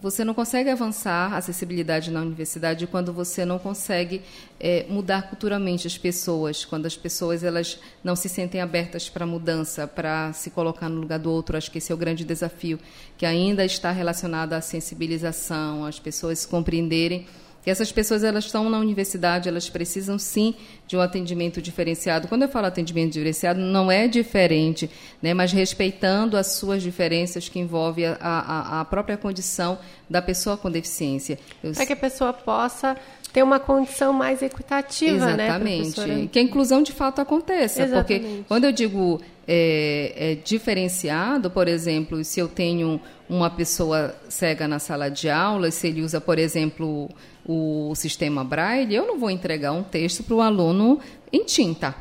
você 0.00 0.24
não 0.24 0.32
consegue 0.32 0.70
avançar 0.70 1.32
a 1.32 1.38
acessibilidade 1.38 2.10
na 2.10 2.20
universidade 2.20 2.86
quando 2.86 3.12
você 3.12 3.44
não 3.44 3.58
consegue 3.58 4.22
é, 4.60 4.86
mudar 4.88 5.22
culturalmente 5.22 5.88
as 5.88 5.98
pessoas, 5.98 6.64
quando 6.64 6.86
as 6.86 6.96
pessoas 6.96 7.42
elas 7.42 7.80
não 8.02 8.14
se 8.14 8.28
sentem 8.28 8.60
abertas 8.60 9.08
para 9.08 9.26
mudança, 9.26 9.88
para 9.88 10.32
se 10.32 10.50
colocar 10.50 10.88
no 10.88 11.00
lugar 11.00 11.18
do 11.18 11.32
outro. 11.32 11.56
Acho 11.56 11.70
que 11.70 11.78
esse 11.78 11.90
é 11.90 11.94
o 11.94 11.98
grande 11.98 12.24
desafio, 12.24 12.78
que 13.16 13.26
ainda 13.26 13.64
está 13.64 13.90
relacionado 13.90 14.52
à 14.52 14.60
sensibilização, 14.60 15.84
as 15.84 15.98
pessoas 15.98 16.46
compreenderem 16.46 17.26
que 17.68 17.72
essas 17.72 17.92
pessoas 17.92 18.24
elas 18.24 18.46
estão 18.46 18.70
na 18.70 18.78
universidade, 18.78 19.46
elas 19.46 19.68
precisam 19.68 20.18
sim 20.18 20.54
de 20.86 20.96
um 20.96 21.02
atendimento 21.02 21.60
diferenciado. 21.60 22.26
Quando 22.26 22.44
eu 22.44 22.48
falo 22.48 22.66
atendimento 22.66 23.12
diferenciado, 23.12 23.60
não 23.60 23.90
é 23.90 24.08
diferente, 24.08 24.88
né, 25.20 25.34
mas 25.34 25.52
respeitando 25.52 26.38
as 26.38 26.46
suas 26.52 26.82
diferenças 26.82 27.46
que 27.46 27.58
envolvem 27.58 28.06
a, 28.06 28.16
a, 28.20 28.80
a 28.80 28.84
própria 28.86 29.18
condição 29.18 29.78
da 30.08 30.22
pessoa 30.22 30.56
com 30.56 30.70
deficiência. 30.70 31.38
Para 31.74 31.84
que 31.84 31.92
a 31.92 31.96
pessoa 31.96 32.32
possa 32.32 32.96
ter 33.34 33.42
uma 33.42 33.60
condição 33.60 34.14
mais 34.14 34.40
equitativa, 34.40 35.32
Exatamente. 35.32 35.62
né, 35.62 35.78
Exatamente. 35.88 36.28
Que 36.28 36.38
a 36.38 36.42
inclusão 36.42 36.82
de 36.82 36.92
fato 36.92 37.20
aconteça. 37.20 37.82
Exatamente. 37.82 38.24
Porque 38.24 38.44
quando 38.48 38.64
eu 38.64 38.72
digo 38.72 39.20
é, 39.46 40.12
é, 40.16 40.34
diferenciado, 40.36 41.50
por 41.50 41.68
exemplo, 41.68 42.24
se 42.24 42.40
eu 42.40 42.48
tenho 42.48 42.98
uma 43.28 43.50
pessoa 43.50 44.14
cega 44.28 44.66
na 44.66 44.78
sala 44.78 45.10
de 45.10 45.28
aula, 45.28 45.70
se 45.70 45.88
ele 45.88 46.02
usa, 46.02 46.20
por 46.20 46.38
exemplo, 46.38 47.10
o 47.48 47.94
sistema 47.94 48.44
Braille, 48.44 48.94
eu 48.94 49.06
não 49.06 49.18
vou 49.18 49.30
entregar 49.30 49.72
um 49.72 49.82
texto 49.82 50.22
para 50.22 50.34
o 50.34 50.42
aluno 50.42 51.00
em 51.32 51.44
tinta. 51.44 51.94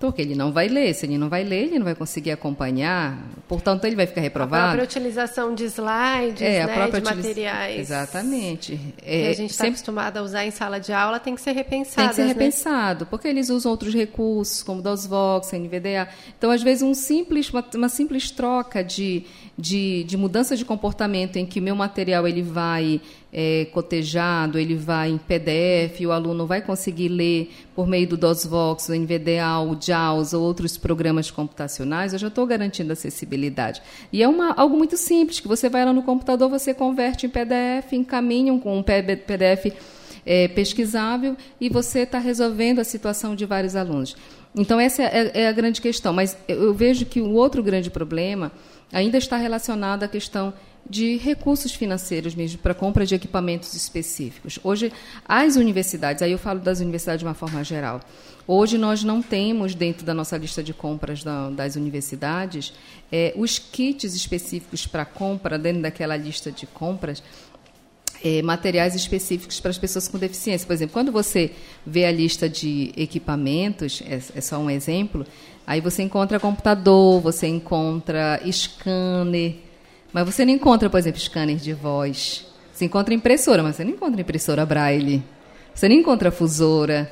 Porque 0.00 0.20
ele 0.20 0.34
não 0.34 0.50
vai 0.50 0.66
ler. 0.66 0.92
Se 0.94 1.06
ele 1.06 1.16
não 1.16 1.28
vai 1.28 1.44
ler, 1.44 1.66
ele 1.66 1.78
não 1.78 1.84
vai 1.84 1.94
conseguir 1.94 2.32
acompanhar. 2.32 3.24
Portanto, 3.46 3.84
ele 3.84 3.94
vai 3.94 4.04
ficar 4.04 4.20
reprovado. 4.20 4.64
A 4.64 4.66
própria 4.70 4.84
utilização 4.84 5.54
de 5.54 5.66
slides, 5.66 6.42
é, 6.42 6.66
né, 6.66 6.90
de 6.90 7.00
materiais. 7.00 7.78
Exatamente. 7.78 8.80
É, 9.00 9.22
que 9.22 9.28
a 9.28 9.32
gente 9.34 9.50
está 9.50 9.62
sempre... 9.62 9.76
acostumado 9.76 10.16
a 10.16 10.22
usar 10.22 10.44
em 10.44 10.50
sala 10.50 10.80
de 10.80 10.92
aula 10.92 11.20
tem 11.20 11.36
que 11.36 11.40
ser 11.40 11.52
repensado. 11.52 11.98
Tem 11.98 12.08
que 12.08 12.14
ser 12.16 12.22
né? 12.22 12.28
repensado, 12.28 13.06
porque 13.06 13.28
eles 13.28 13.48
usam 13.48 13.70
outros 13.70 13.94
recursos, 13.94 14.64
como 14.64 14.82
DOSVOX, 14.82 15.52
NVDA. 15.52 16.08
Então, 16.36 16.50
às 16.50 16.64
vezes, 16.64 16.82
um 16.82 16.94
simples, 16.94 17.48
uma, 17.50 17.64
uma 17.76 17.88
simples 17.88 18.32
troca 18.32 18.82
de, 18.82 19.24
de, 19.56 20.04
de 20.04 20.16
mudança 20.16 20.56
de 20.56 20.64
comportamento 20.64 21.36
em 21.36 21.44
que 21.44 21.60
meu 21.60 21.76
material 21.76 22.26
ele 22.26 22.42
vai 22.42 23.00
é, 23.32 23.66
cotejado, 23.72 24.58
ele 24.58 24.74
vai 24.74 25.10
em 25.10 25.18
PDF, 25.18 26.00
o 26.06 26.10
aluno 26.10 26.46
vai 26.46 26.62
conseguir 26.62 27.08
ler 27.08 27.50
por 27.74 27.86
meio 27.86 28.06
do 28.08 28.16
DOSVOX, 28.16 28.88
o 28.88 28.94
NVDA, 28.94 29.60
o 29.60 29.76
JAWS 29.78 30.32
ou 30.32 30.42
outros 30.42 30.76
programas 30.76 31.30
computacionais, 31.30 32.12
eu 32.12 32.18
já 32.18 32.28
estou 32.28 32.46
garantindo 32.46 32.92
acessibilidade. 32.92 33.82
E 34.12 34.22
é 34.22 34.28
uma, 34.28 34.52
algo 34.54 34.76
muito 34.76 34.96
simples, 34.96 35.40
que 35.40 35.48
você 35.48 35.68
vai 35.68 35.84
lá 35.84 35.92
no 35.92 36.02
computador, 36.02 36.48
você 36.48 36.72
converte 36.72 37.26
em 37.26 37.30
PDF, 37.30 37.92
encaminha 37.92 38.58
com 38.58 38.78
um 38.78 38.82
PDF 38.82 39.74
é, 40.24 40.48
pesquisável 40.48 41.36
e 41.60 41.68
você 41.68 42.00
está 42.00 42.18
resolvendo 42.18 42.78
a 42.78 42.84
situação 42.84 43.34
de 43.34 43.44
vários 43.44 43.76
alunos. 43.76 44.16
Então, 44.54 44.78
essa 44.78 45.02
é, 45.02 45.30
é 45.34 45.48
a 45.48 45.52
grande 45.52 45.80
questão. 45.80 46.12
Mas 46.12 46.36
eu 46.46 46.74
vejo 46.74 47.06
que 47.06 47.20
o 47.20 47.32
outro 47.32 47.62
grande 47.62 47.90
problema 47.90 48.52
ainda 48.92 49.18
está 49.18 49.36
relacionado 49.36 50.04
à 50.04 50.08
questão 50.08 50.52
de 50.88 51.16
recursos 51.16 51.72
financeiros 51.72 52.34
mesmo 52.34 52.58
para 52.58 52.74
compra 52.74 53.06
de 53.06 53.14
equipamentos 53.14 53.74
específicos. 53.74 54.58
Hoje, 54.62 54.92
as 55.26 55.56
universidades, 55.56 56.22
aí 56.22 56.32
eu 56.32 56.38
falo 56.38 56.60
das 56.60 56.80
universidades 56.80 57.20
de 57.20 57.24
uma 57.24 57.34
forma 57.34 57.62
geral, 57.62 58.00
hoje 58.46 58.76
nós 58.76 59.04
não 59.04 59.22
temos 59.22 59.74
dentro 59.74 60.04
da 60.04 60.12
nossa 60.12 60.36
lista 60.36 60.62
de 60.62 60.74
compras 60.74 61.22
da, 61.22 61.50
das 61.50 61.76
universidades 61.76 62.74
é, 63.10 63.32
os 63.36 63.58
kits 63.58 64.14
específicos 64.14 64.86
para 64.86 65.04
compra 65.04 65.58
dentro 65.58 65.82
daquela 65.82 66.16
lista 66.16 66.50
de 66.50 66.66
compras 66.66 67.22
é, 68.24 68.40
materiais 68.40 68.94
específicos 68.94 69.58
para 69.58 69.70
as 69.70 69.78
pessoas 69.78 70.06
com 70.06 70.16
deficiência. 70.16 70.66
Por 70.66 70.72
exemplo, 70.72 70.92
quando 70.92 71.10
você 71.10 71.50
vê 71.84 72.04
a 72.04 72.12
lista 72.12 72.48
de 72.48 72.92
equipamentos, 72.96 74.02
é, 74.06 74.20
é 74.36 74.40
só 74.40 74.58
um 74.58 74.70
exemplo, 74.70 75.26
aí 75.66 75.80
você 75.80 76.02
encontra 76.02 76.40
computador, 76.40 77.20
você 77.20 77.46
encontra 77.46 78.40
scanner, 78.50 79.56
mas 80.12 80.26
você 80.26 80.44
não 80.44 80.52
encontra, 80.52 80.90
por 80.90 80.98
exemplo, 80.98 81.20
scanner 81.20 81.56
de 81.56 81.72
voz. 81.72 82.46
Você 82.72 82.84
encontra 82.84 83.14
impressora, 83.14 83.62
mas 83.62 83.76
você 83.76 83.84
não 83.84 83.92
encontra 83.92 84.20
impressora 84.20 84.66
braille. 84.66 85.22
Você 85.74 85.88
não 85.88 85.96
encontra 85.96 86.30
fusora. 86.30 87.10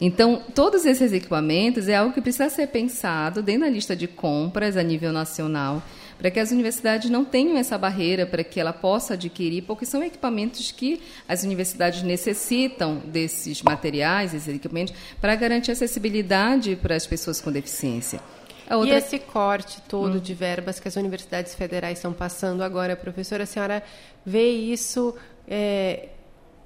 Então, 0.00 0.40
todos 0.54 0.86
esses 0.86 1.12
equipamentos 1.12 1.88
é 1.88 1.96
algo 1.96 2.14
que 2.14 2.20
precisa 2.20 2.48
ser 2.48 2.68
pensado 2.68 3.42
dentro 3.42 3.62
da 3.62 3.70
lista 3.70 3.96
de 3.96 4.06
compras 4.06 4.76
a 4.76 4.82
nível 4.82 5.12
nacional 5.12 5.82
para 6.18 6.30
que 6.32 6.40
as 6.40 6.50
universidades 6.50 7.08
não 7.08 7.24
tenham 7.24 7.56
essa 7.56 7.78
barreira 7.78 8.26
para 8.26 8.42
que 8.42 8.58
ela 8.58 8.72
possa 8.72 9.14
adquirir, 9.14 9.62
porque 9.62 9.86
são 9.86 10.02
equipamentos 10.02 10.72
que 10.72 11.00
as 11.28 11.44
universidades 11.44 12.02
necessitam 12.02 12.96
desses 12.96 13.62
materiais, 13.62 14.34
esses 14.34 14.52
equipamentos, 14.52 14.92
para 15.20 15.34
garantir 15.36 15.70
acessibilidade 15.70 16.74
para 16.74 16.96
as 16.96 17.06
pessoas 17.06 17.40
com 17.40 17.52
deficiência. 17.52 18.20
Outra... 18.68 18.94
E 18.94 18.98
esse 18.98 19.18
corte 19.18 19.80
todo 19.88 20.18
hum. 20.18 20.20
de 20.20 20.34
verbas 20.34 20.80
que 20.80 20.88
as 20.88 20.96
universidades 20.96 21.54
federais 21.54 21.98
estão 21.98 22.12
passando 22.12 22.62
agora, 22.62 22.96
professora, 22.96 23.44
a 23.44 23.46
senhora 23.46 23.82
vê 24.26 24.50
isso? 24.50 25.14
É, 25.46 26.08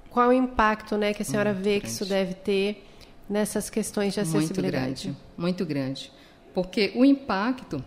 qual 0.09 0.29
o 0.29 0.33
impacto 0.33 0.97
né, 0.97 1.13
que 1.13 1.21
a 1.21 1.25
senhora 1.25 1.53
vê 1.53 1.79
que 1.79 1.87
isso 1.87 2.05
deve 2.05 2.33
ter 2.33 2.85
nessas 3.29 3.69
questões 3.69 4.13
de 4.13 4.19
acessibilidade? 4.19 5.07
Muito 5.07 5.15
grande, 5.15 5.17
muito 5.37 5.65
grande. 5.65 6.11
Porque 6.53 6.91
o 6.95 7.05
impacto 7.05 7.83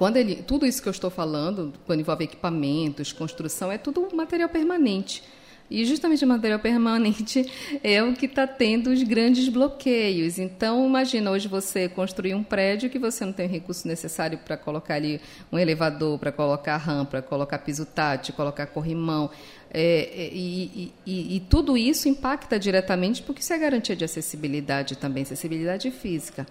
quando 0.00 0.16
ele, 0.16 0.36
tudo 0.36 0.64
isso 0.64 0.80
que 0.80 0.88
eu 0.88 0.92
estou 0.92 1.10
falando, 1.10 1.74
quando 1.84 2.00
envolve 2.00 2.24
equipamentos, 2.24 3.12
construção, 3.12 3.70
é 3.70 3.76
tudo 3.76 4.08
material 4.16 4.48
permanente. 4.48 5.22
E 5.70 5.84
justamente 5.84 6.24
o 6.24 6.26
material 6.26 6.56
permanente 6.64 7.44
é 7.84 8.02
o 8.02 8.14
que 8.14 8.24
está 8.24 8.46
tendo 8.46 8.88
os 8.88 9.02
grandes 9.02 9.46
bloqueios. 9.50 10.38
Então, 10.38 10.86
imagina 10.86 11.30
hoje 11.30 11.48
você 11.48 11.86
construir 11.86 12.34
um 12.34 12.42
prédio 12.42 12.88
que 12.88 12.98
você 12.98 13.26
não 13.26 13.32
tem 13.34 13.46
o 13.46 13.50
recurso 13.50 13.86
necessário 13.86 14.38
para 14.38 14.56
colocar 14.56 14.94
ali 14.94 15.20
um 15.52 15.58
elevador, 15.58 16.18
para 16.18 16.32
colocar 16.32 16.78
rampa, 16.78 17.10
para 17.10 17.22
colocar 17.22 17.58
piso 17.58 17.84
tátil, 17.84 18.32
colocar 18.32 18.68
corrimão. 18.68 19.28
É, 19.70 20.08
é, 20.14 20.30
e, 20.32 20.94
e, 21.06 21.36
e, 21.36 21.40
tudo 21.40 21.76
isso 21.76 22.08
impacta 22.08 22.58
diretamente 22.58 23.20
porque 23.22 23.42
isso 23.42 23.52
é 23.52 23.58
garantia 23.58 23.94
de 23.94 24.02
acessibilidade 24.02 24.96
também, 24.96 25.24
acessibilidade 25.24 25.90
física. 25.90 26.46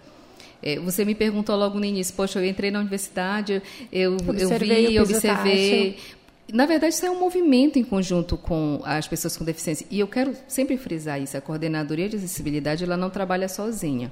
É, 0.61 0.79
você 0.79 1.05
me 1.05 1.15
perguntou 1.15 1.55
logo 1.55 1.79
no 1.79 1.85
início, 1.85 2.13
poxa, 2.13 2.39
eu 2.39 2.45
entrei 2.45 2.69
na 2.69 2.79
universidade, 2.79 3.61
eu, 3.91 4.17
eu 4.37 4.49
vi, 4.59 4.95
eu 4.95 5.03
observei. 5.03 5.97
Na 6.51 6.65
verdade, 6.65 6.95
isso 6.95 7.05
é 7.05 7.11
um 7.11 7.19
movimento 7.19 7.77
em 7.77 7.83
conjunto 7.83 8.35
com 8.35 8.81
as 8.83 9.07
pessoas 9.07 9.37
com 9.37 9.45
deficiência. 9.45 9.85
E 9.89 9.99
eu 9.99 10.07
quero 10.07 10.33
sempre 10.47 10.77
frisar 10.77 11.21
isso: 11.21 11.37
a 11.37 11.41
coordenadoria 11.41 12.09
de 12.09 12.17
acessibilidade 12.17 12.83
ela 12.83 12.97
não 12.97 13.09
trabalha 13.09 13.47
sozinha. 13.47 14.11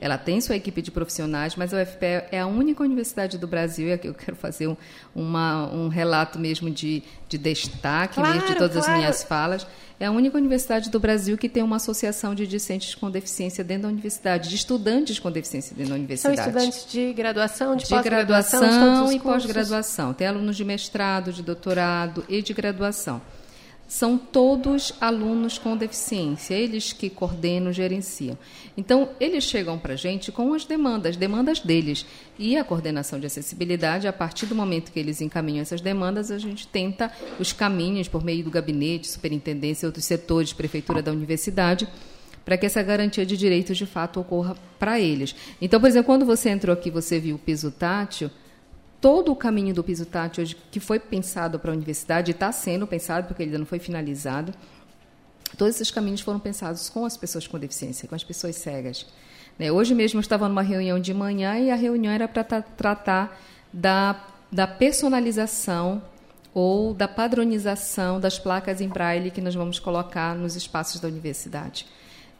Ela 0.00 0.16
tem 0.16 0.40
sua 0.40 0.56
equipe 0.56 0.80
de 0.80 0.90
profissionais, 0.90 1.56
mas 1.56 1.74
a 1.74 1.82
UFPE 1.82 2.26
é 2.30 2.40
a 2.40 2.46
única 2.46 2.82
universidade 2.82 3.36
do 3.36 3.46
Brasil, 3.46 3.88
e 3.88 3.92
aqui 3.92 4.06
eu 4.06 4.14
quero 4.14 4.36
fazer 4.36 4.68
um, 4.68 4.76
uma, 5.14 5.66
um 5.72 5.88
relato 5.88 6.38
mesmo 6.38 6.70
de, 6.70 7.02
de 7.28 7.36
destaque 7.36 8.14
claro, 8.14 8.34
mesmo 8.34 8.48
de 8.48 8.54
todas 8.54 8.76
claro. 8.76 8.92
as 8.92 8.98
minhas 8.98 9.22
falas. 9.24 9.66
É 10.00 10.06
a 10.06 10.12
única 10.12 10.36
universidade 10.36 10.90
do 10.90 11.00
Brasil 11.00 11.36
que 11.36 11.48
tem 11.48 11.62
uma 11.62 11.76
associação 11.76 12.32
de 12.32 12.46
discentes 12.46 12.94
com 12.94 13.10
deficiência 13.10 13.64
dentro 13.64 13.82
da 13.84 13.88
universidade, 13.88 14.48
de 14.48 14.54
estudantes 14.54 15.18
com 15.18 15.30
deficiência 15.30 15.74
dentro 15.74 15.90
da 15.90 15.96
universidade. 15.96 16.36
São 16.36 16.46
estudantes 16.46 16.86
de 16.90 17.12
graduação, 17.12 17.74
de, 17.74 17.84
de 17.84 17.90
pós-graduação? 17.90 18.60
De 18.60 18.66
graduação 18.66 19.12
e 19.12 19.20
pós-graduação. 19.20 20.14
Tem 20.14 20.28
alunos 20.28 20.56
de 20.56 20.64
mestrado, 20.64 21.32
de 21.32 21.42
doutorado 21.42 22.24
e 22.28 22.40
de 22.40 22.54
graduação 22.54 23.20
são 23.88 24.18
todos 24.18 24.92
alunos 25.00 25.56
com 25.56 25.74
deficiência, 25.74 26.52
eles 26.54 26.92
que 26.92 27.08
coordenam, 27.08 27.72
gerenciam. 27.72 28.36
Então, 28.76 29.08
eles 29.18 29.44
chegam 29.44 29.78
para 29.78 29.94
a 29.94 29.96
gente 29.96 30.30
com 30.30 30.52
as 30.52 30.66
demandas, 30.66 31.16
demandas 31.16 31.58
deles. 31.58 32.04
E 32.38 32.54
a 32.58 32.62
coordenação 32.62 33.18
de 33.18 33.26
acessibilidade, 33.26 34.06
a 34.06 34.12
partir 34.12 34.44
do 34.44 34.54
momento 34.54 34.92
que 34.92 35.00
eles 35.00 35.22
encaminham 35.22 35.62
essas 35.62 35.80
demandas, 35.80 36.30
a 36.30 36.36
gente 36.36 36.68
tenta 36.68 37.10
os 37.40 37.50
caminhos 37.50 38.08
por 38.08 38.22
meio 38.22 38.44
do 38.44 38.50
gabinete, 38.50 39.08
superintendência 39.08 39.88
outros 39.88 40.04
setores, 40.04 40.52
prefeitura 40.52 41.00
da 41.00 41.10
universidade, 41.10 41.88
para 42.44 42.58
que 42.58 42.66
essa 42.66 42.82
garantia 42.82 43.24
de 43.24 43.38
direitos 43.38 43.78
de 43.78 43.86
fato 43.86 44.20
ocorra 44.20 44.54
para 44.78 45.00
eles. 45.00 45.34
Então, 45.62 45.80
por 45.80 45.88
exemplo, 45.88 46.06
quando 46.06 46.26
você 46.26 46.50
entrou 46.50 46.74
aqui, 46.74 46.90
você 46.90 47.18
viu 47.18 47.36
o 47.36 47.38
piso 47.38 47.70
tátil, 47.70 48.30
todo 49.00 49.32
o 49.32 49.36
caminho 49.36 49.74
do 49.74 49.84
piso 49.84 50.06
tátil 50.06 50.42
hoje, 50.42 50.56
que 50.70 50.80
foi 50.80 50.98
pensado 50.98 51.58
para 51.58 51.70
a 51.70 51.74
universidade, 51.74 52.32
está 52.32 52.50
sendo 52.52 52.86
pensado, 52.86 53.26
porque 53.26 53.42
ele 53.42 53.50
ainda 53.50 53.58
não 53.58 53.66
foi 53.66 53.78
finalizado, 53.78 54.52
todos 55.56 55.74
esses 55.74 55.90
caminhos 55.90 56.20
foram 56.20 56.38
pensados 56.38 56.88
com 56.88 57.04
as 57.04 57.16
pessoas 57.16 57.46
com 57.46 57.58
deficiência, 57.58 58.08
com 58.08 58.14
as 58.14 58.24
pessoas 58.24 58.56
cegas. 58.56 59.06
Né? 59.58 59.72
Hoje 59.72 59.94
mesmo 59.94 60.18
eu 60.18 60.22
estava 60.22 60.48
numa 60.48 60.62
reunião 60.62 60.98
de 60.98 61.14
manhã 61.14 61.58
e 61.58 61.70
a 61.70 61.74
reunião 61.74 62.12
era 62.12 62.28
para 62.28 62.44
tratar 62.44 63.40
da, 63.72 64.24
da 64.50 64.66
personalização 64.66 66.02
ou 66.54 66.92
da 66.92 67.06
padronização 67.06 68.18
das 68.18 68.38
placas 68.38 68.80
em 68.80 68.88
braille 68.88 69.30
que 69.30 69.40
nós 69.40 69.54
vamos 69.54 69.78
colocar 69.78 70.34
nos 70.34 70.56
espaços 70.56 71.00
da 71.00 71.08
universidade. 71.08 71.86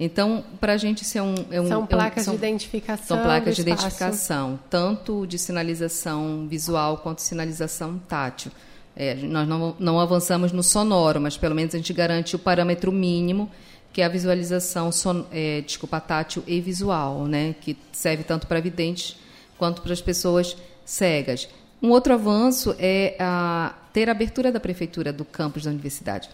Então, 0.01 0.45
para 0.61 0.75
a 0.75 0.77
gente 0.77 1.05
é 1.19 1.23
um, 1.23 1.35
é 1.51 1.61
um 1.61 1.67
são 1.67 1.87
placas 1.87 2.19
é 2.19 2.21
um, 2.21 2.25
são, 2.25 2.35
de 2.35 2.39
identificação. 2.39 3.07
São 3.17 3.23
placas 3.23 3.57
de 3.57 3.63
identificação, 3.63 4.61
tanto 4.71 5.27
de 5.27 5.39
sinalização 5.39 6.47
visual 6.49 6.99
quanto 6.99 7.21
sinalização 7.21 7.99
tátil. 8.09 8.53
É, 8.95 9.15
nós 9.15 9.49
não, 9.49 9.75
não 9.79 9.99
avançamos 9.99 10.53
no 10.53 10.63
sonoro, 10.63 11.21
mas 11.21 11.37
pelo 11.37 11.55
menos 11.55 11.75
a 11.75 11.79
gente 11.79 11.93
garante 11.93 12.37
o 12.37 12.39
parâmetro 12.39 12.93
mínimo, 12.93 13.51
que 13.93 14.01
é 14.01 14.05
a 14.05 14.09
visualização 14.09 14.93
son, 14.93 15.25
é, 15.33 15.63
desculpa, 15.63 16.01
tátil 16.01 16.45
e 16.47 16.61
visual, 16.61 17.27
né, 17.27 17.55
que 17.61 17.77
serve 17.91 18.23
tanto 18.23 18.47
para 18.47 18.61
videntes 18.61 19.17
quanto 19.57 19.83
para 19.83 19.93
as 19.93 20.01
pessoas 20.01 20.57
cegas. 20.85 21.49
Um 21.83 21.91
outro 21.91 22.13
avanço 22.13 22.75
é 22.79 23.17
a, 23.19 23.75
ter 23.93 24.09
a 24.09 24.13
abertura 24.13 24.53
da 24.53 24.61
prefeitura 24.61 25.13
do 25.13 25.25
campus 25.25 25.65
da 25.65 25.71
universidade. 25.71 26.29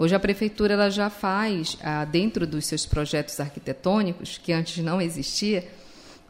Hoje 0.00 0.14
a 0.14 0.18
prefeitura 0.18 0.72
ela 0.72 0.88
já 0.88 1.10
faz, 1.10 1.76
ah, 1.82 2.06
dentro 2.06 2.46
dos 2.46 2.64
seus 2.64 2.86
projetos 2.86 3.38
arquitetônicos, 3.38 4.38
que 4.38 4.50
antes 4.50 4.82
não 4.82 4.98
existia, 4.98 5.68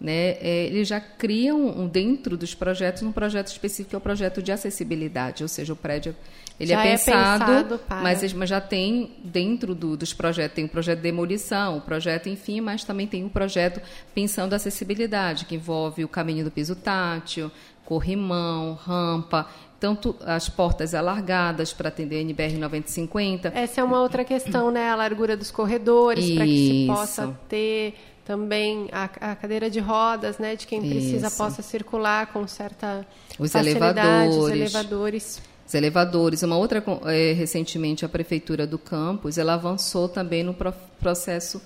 né, 0.00 0.30
é, 0.40 0.66
eles 0.66 0.88
já 0.88 0.98
criam 0.98 1.68
um, 1.68 1.87
dentro 1.87 2.37
dos 2.37 2.52
projetos 2.52 3.04
um 3.04 3.12
projeto 3.12 3.46
específico 3.46 3.90
que 3.90 3.94
é 3.94 3.98
o 3.98 4.00
projeto 4.00 4.42
de 4.42 4.50
acessibilidade, 4.50 5.44
ou 5.44 5.48
seja, 5.48 5.72
o 5.72 5.76
prédio 5.76 6.16
ele 6.59 6.72
é, 6.72 6.74
é 6.74 6.83
pensado, 6.83 7.52
é 7.52 7.62
pensado 7.62 7.80
mas, 8.02 8.33
mas, 8.33 8.50
já 8.50 8.61
tem 8.61 9.12
dentro 9.22 9.72
do, 9.72 9.96
dos 9.96 10.12
projetos 10.12 10.56
tem 10.56 10.64
o 10.64 10.68
projeto 10.68 10.96
de 10.96 11.04
demolição, 11.04 11.78
o 11.78 11.80
projeto 11.80 12.28
enfim, 12.28 12.61
mas 12.61 12.83
também 12.83 13.06
tem 13.06 13.22
o 13.22 13.26
um 13.26 13.28
projeto 13.28 13.80
pensando 14.12 14.52
acessibilidade 14.52 15.44
que 15.44 15.54
envolve 15.54 16.02
o 16.02 16.09
caminho 16.09 16.42
do 16.42 16.50
piso 16.50 16.74
tátil, 16.74 17.52
corrimão, 17.85 18.74
rampa 18.74 19.48
tanto 19.81 20.14
as 20.27 20.49
portas 20.49 20.95
alargadas 20.95 21.73
para 21.73 21.88
atender 21.88 22.19
a 22.19 22.21
NBR 22.21 22.59
9050. 22.59 23.53
Essa 23.55 23.81
é 23.81 23.85
uma 23.85 24.01
outra 24.01 24.23
questão, 24.25 24.71
né? 24.71 24.90
A 24.90 24.95
largura 24.95 25.37
dos 25.37 25.51
corredores, 25.51 26.35
para 26.35 26.45
que 26.45 26.66
se 26.69 26.87
possa 26.87 27.35
ter 27.49 27.95
também 28.27 28.88
a, 28.93 29.05
a, 29.33 29.35
cadeira 29.35 29.71
de 29.71 29.81
rodas, 29.81 30.38
né? 30.38 30.55
De 30.55 30.66
quem 30.66 30.81
precisa 30.81 31.29
Isso. 31.29 31.37
possa 31.38 31.62
circular 31.62 32.27
com 32.27 32.47
certa 32.47 33.07
os 33.38 33.55
elevadores. 33.55 34.37
Os 34.37 34.51
elevadores. 34.51 35.43
Os 35.66 35.75
elevadores. 35.75 36.43
Uma 36.43 36.59
outra, 36.59 36.85
é, 37.07 37.33
recentemente, 37.33 38.05
a 38.05 38.09
Prefeitura 38.09 38.66
do 38.66 38.79
Campus, 38.79 39.38
ela 39.38 39.55
avançou 39.55 40.09
também 40.09 40.43
no 40.43 40.55
processo 41.01 41.62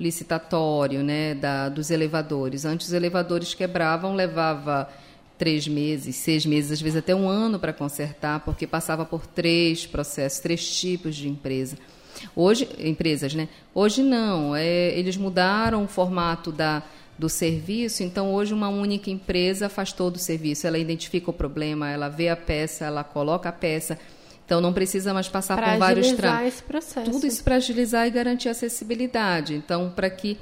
licitatório 0.00 1.02
né, 1.02 1.34
da, 1.34 1.68
dos 1.68 1.90
elevadores. 1.90 2.64
Antes, 2.64 2.86
os 2.86 2.92
elevadores 2.94 3.52
quebravam, 3.52 4.14
levava 4.14 4.88
três 5.38 5.68
meses, 5.68 6.16
seis 6.16 6.44
meses, 6.44 6.72
às 6.72 6.80
vezes 6.80 6.98
até 6.98 7.14
um 7.14 7.28
ano 7.28 7.58
para 7.58 7.72
consertar, 7.72 8.40
porque 8.40 8.66
passava 8.66 9.04
por 9.04 9.26
três 9.26 9.86
processos, 9.86 10.40
três 10.40 10.78
tipos 10.78 11.14
de 11.14 11.28
empresa. 11.28 11.78
Hoje, 12.34 12.68
empresas, 12.78 13.32
né? 13.34 13.48
Hoje 13.72 14.02
não, 14.02 14.54
é, 14.54 14.98
eles 14.98 15.16
mudaram 15.16 15.84
o 15.84 15.88
formato 15.88 16.50
da, 16.50 16.82
do 17.16 17.28
serviço, 17.28 18.02
então 18.02 18.34
hoje 18.34 18.52
uma 18.52 18.68
única 18.68 19.08
empresa 19.10 19.68
faz 19.68 19.92
todo 19.92 20.16
o 20.16 20.18
serviço. 20.18 20.66
Ela 20.66 20.78
identifica 20.78 21.30
o 21.30 21.32
problema, 21.32 21.88
ela 21.88 22.08
vê 22.08 22.28
a 22.28 22.36
peça, 22.36 22.84
ela 22.84 23.04
coloca 23.04 23.48
a 23.48 23.52
peça. 23.52 23.98
Então 24.44 24.60
não 24.60 24.72
precisa 24.72 25.12
mais 25.12 25.28
passar 25.28 25.56
pra 25.56 25.72
por 25.72 25.78
vários 25.78 26.10
trâmites. 26.12 26.54
esse 26.54 26.62
processo. 26.62 27.10
Tudo 27.10 27.26
isso 27.26 27.44
para 27.44 27.56
agilizar 27.56 28.06
e 28.06 28.10
garantir 28.10 28.48
acessibilidade. 28.48 29.54
Então, 29.54 29.92
para 29.94 30.08
que 30.08 30.38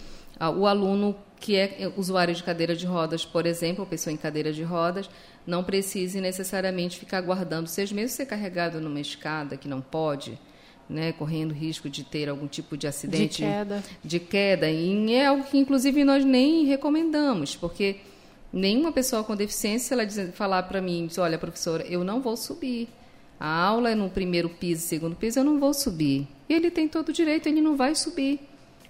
o 0.57 0.67
aluno 0.67 1.17
que 1.38 1.57
é 1.57 1.92
usuário 1.96 2.35
de 2.35 2.42
cadeira 2.42 2.75
de 2.75 2.87
rodas, 2.87 3.25
por 3.25 3.46
exemplo, 3.46 3.83
ou 3.83 3.87
pessoa 3.87 4.12
em 4.12 4.16
cadeira 4.16 4.53
de 4.53 4.62
rodas, 4.62 5.09
não 5.46 5.62
precise 5.62 6.20
necessariamente 6.20 6.99
ficar 6.99 7.18
aguardando 7.18 7.68
seis 7.68 7.92
meses 7.92 8.12
ser 8.12 8.27
carregado 8.27 8.81
numa 8.81 9.01
escada 9.01 9.57
que 9.57 9.68
não 9.68 9.81
pode, 9.81 10.38
né, 10.88 11.12
correndo 11.12 11.53
risco 11.53 11.88
de 11.88 12.05
ter 12.05 12.29
algum 12.29 12.46
tipo 12.46 12.77
de 12.77 12.87
acidente 12.87 13.42
de 13.42 13.49
queda. 13.49 13.85
De 14.03 14.20
queda. 14.20 14.70
E 14.70 15.14
é 15.14 15.27
algo 15.27 15.44
que, 15.44 15.59
inclusive, 15.59 16.05
nós 16.05 16.25
nem 16.25 16.64
recomendamos, 16.64 17.55
porque 17.55 17.96
nenhuma 18.53 18.92
pessoa 18.92 19.22
com 19.22 19.37
deficiência 19.37 19.94
ela 19.94 20.07
diz, 20.07 20.35
falar 20.35 20.62
para 20.64 20.81
mim, 20.81 21.07
diz, 21.07 21.18
olha, 21.18 21.38
professora, 21.38 21.85
eu 21.85 22.03
não 22.03 22.20
vou 22.20 22.37
subir. 22.37 22.88
A 23.38 23.64
aula 23.64 23.90
é 23.90 23.94
no 23.94 24.09
primeiro 24.09 24.49
piso, 24.49 24.81
segundo 24.87 25.14
piso, 25.14 25.38
eu 25.38 25.44
não 25.44 25.61
vou 25.61 25.75
subir. 25.75 26.27
E 26.49 26.55
ele 26.55 26.70
tem 26.70 26.88
todo 26.88 27.11
o 27.11 27.12
direito, 27.12 27.46
ele 27.46 27.61
não 27.61 27.77
vai 27.77 27.94
subir. 27.94 28.40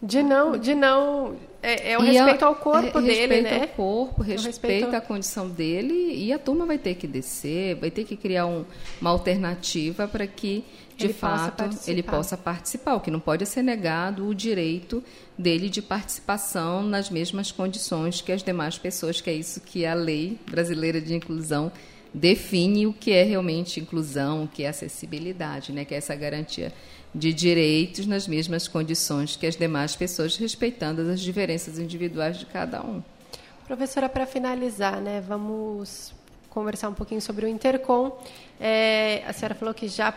De 0.03 0.23
não, 0.23 0.57
de 0.57 0.75
não. 0.75 1.37
É, 1.67 1.95
é 1.95 1.99
o 1.99 2.05
e 2.05 2.13
respeito 2.13 2.45
ao 2.45 2.55
corpo 2.55 3.01
é, 3.01 3.03
dele, 3.03 3.41
né? 3.41 3.51
Respeito 3.51 3.63
ao 3.63 3.69
corpo, 3.77 4.23
respeito, 4.23 4.47
respeito 4.47 4.95
à 4.95 5.01
condição 5.01 5.49
dele 5.49 6.15
e 6.15 6.33
a 6.33 6.39
turma 6.39 6.65
vai 6.65 6.79
ter 6.79 6.95
que 6.95 7.09
descer, 7.09 7.75
vai 7.75 7.91
ter 7.91 8.05
que 8.05 8.17
criar 8.17 8.47
um, 8.47 8.65
uma 9.01 9.11
alternativa 9.11 10.07
para 10.07 10.29
que, 10.29 10.65
de 10.97 11.07
ele 11.07 11.13
fato, 11.13 11.65
possa 11.65 11.91
ele 11.91 12.05
possa 12.05 12.37
participar. 12.37 12.95
O 12.95 13.01
que 13.01 13.11
não 13.11 13.19
pode 13.19 13.45
ser 13.47 13.63
negado 13.63 14.29
o 14.29 14.33
direito 14.33 15.03
dele 15.37 15.69
de 15.69 15.83
participação 15.83 16.85
nas 16.85 17.11
mesmas 17.11 17.51
condições 17.51 18.21
que 18.21 18.31
as 18.31 18.45
demais 18.45 18.79
pessoas, 18.79 19.21
que 19.21 19.29
é 19.29 19.35
isso 19.35 19.61
que 19.61 19.85
a 19.85 19.95
lei 19.95 20.39
brasileira 20.49 21.01
de 21.01 21.17
inclusão 21.17 21.73
define 22.15 22.87
o 22.87 22.93
que 22.93 23.11
é 23.11 23.25
realmente 23.25 23.81
inclusão, 23.81 24.45
o 24.45 24.49
que 24.49 24.63
é 24.63 24.69
acessibilidade, 24.69 25.73
né? 25.73 25.85
que 25.85 25.95
é 25.95 25.99
essa 25.99 26.15
garantia 26.15 26.73
de 27.17 27.33
direitos 27.33 28.07
nas 28.07 28.29
mesmas 28.29 28.69
condições 28.69 29.37
que 29.37 29.47
as 29.47 29.57
demais 29.57 29.97
pessoas, 29.97 30.37
respeitando 30.37 31.01
as 31.11 31.21
diferenças 31.21 31.79
individuais 31.79 32.39
de 32.39 32.47
cada 32.47 32.83
um. 32.83 33.03
Professora, 33.67 34.09
para 34.09 34.27
finalizar, 34.27 35.01
né, 35.01 35.21
vamos 35.27 36.15
conversar 36.51 36.89
um 36.89 36.95
pouquinho 36.95 37.21
sobre 37.21 37.47
o 37.47 37.49
Intercom. 37.49 38.17
É, 38.61 39.23
a 39.27 39.33
senhora 39.33 39.55
falou 39.55 39.75
que 39.75 39.89
já 39.89 40.15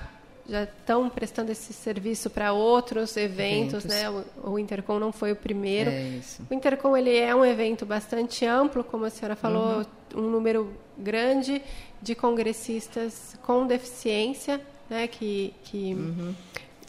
já 0.47 0.63
estão 0.63 1.07
prestando 1.11 1.51
esse 1.51 1.71
serviço 1.71 2.27
para 2.27 2.53
outros 2.53 3.15
eventos, 3.15 3.85
eventos. 3.85 3.85
né? 3.85 4.09
O, 4.43 4.53
o, 4.53 4.59
Intercom 4.59 4.97
não 4.97 5.11
foi 5.11 5.31
o 5.31 5.35
primeiro. 5.35 5.91
É 5.91 6.19
o 6.49 6.53
Intercom 6.55 6.97
ele 6.97 7.15
é 7.15 7.35
um 7.35 7.45
evento 7.45 7.85
bastante 7.85 8.47
amplo, 8.47 8.83
como 8.83 9.05
a 9.05 9.11
senhora 9.11 9.35
falou, 9.35 9.85
uhum. 10.15 10.23
um 10.23 10.31
número 10.31 10.73
grande 10.97 11.61
de 12.01 12.15
congressistas 12.15 13.37
com 13.43 13.67
deficiência, 13.67 14.59
né? 14.89 15.07
Que, 15.07 15.53
que 15.65 15.93
uhum 15.93 16.33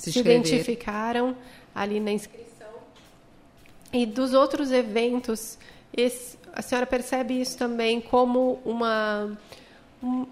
se, 0.01 0.13
se 0.13 0.19
identificaram 0.19 1.37
ali 1.75 2.01
na 2.01 2.11
inscrição. 2.11 2.69
E 3.93 4.07
dos 4.07 4.33
outros 4.33 4.73
eventos, 4.73 5.59
esse, 5.95 6.39
a 6.55 6.63
senhora 6.63 6.87
percebe 6.87 7.39
isso 7.39 7.59
também 7.59 8.01
como 8.01 8.61
uma, 8.65 9.37
um, 10.03 10.27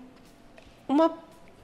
uma, 0.89 1.13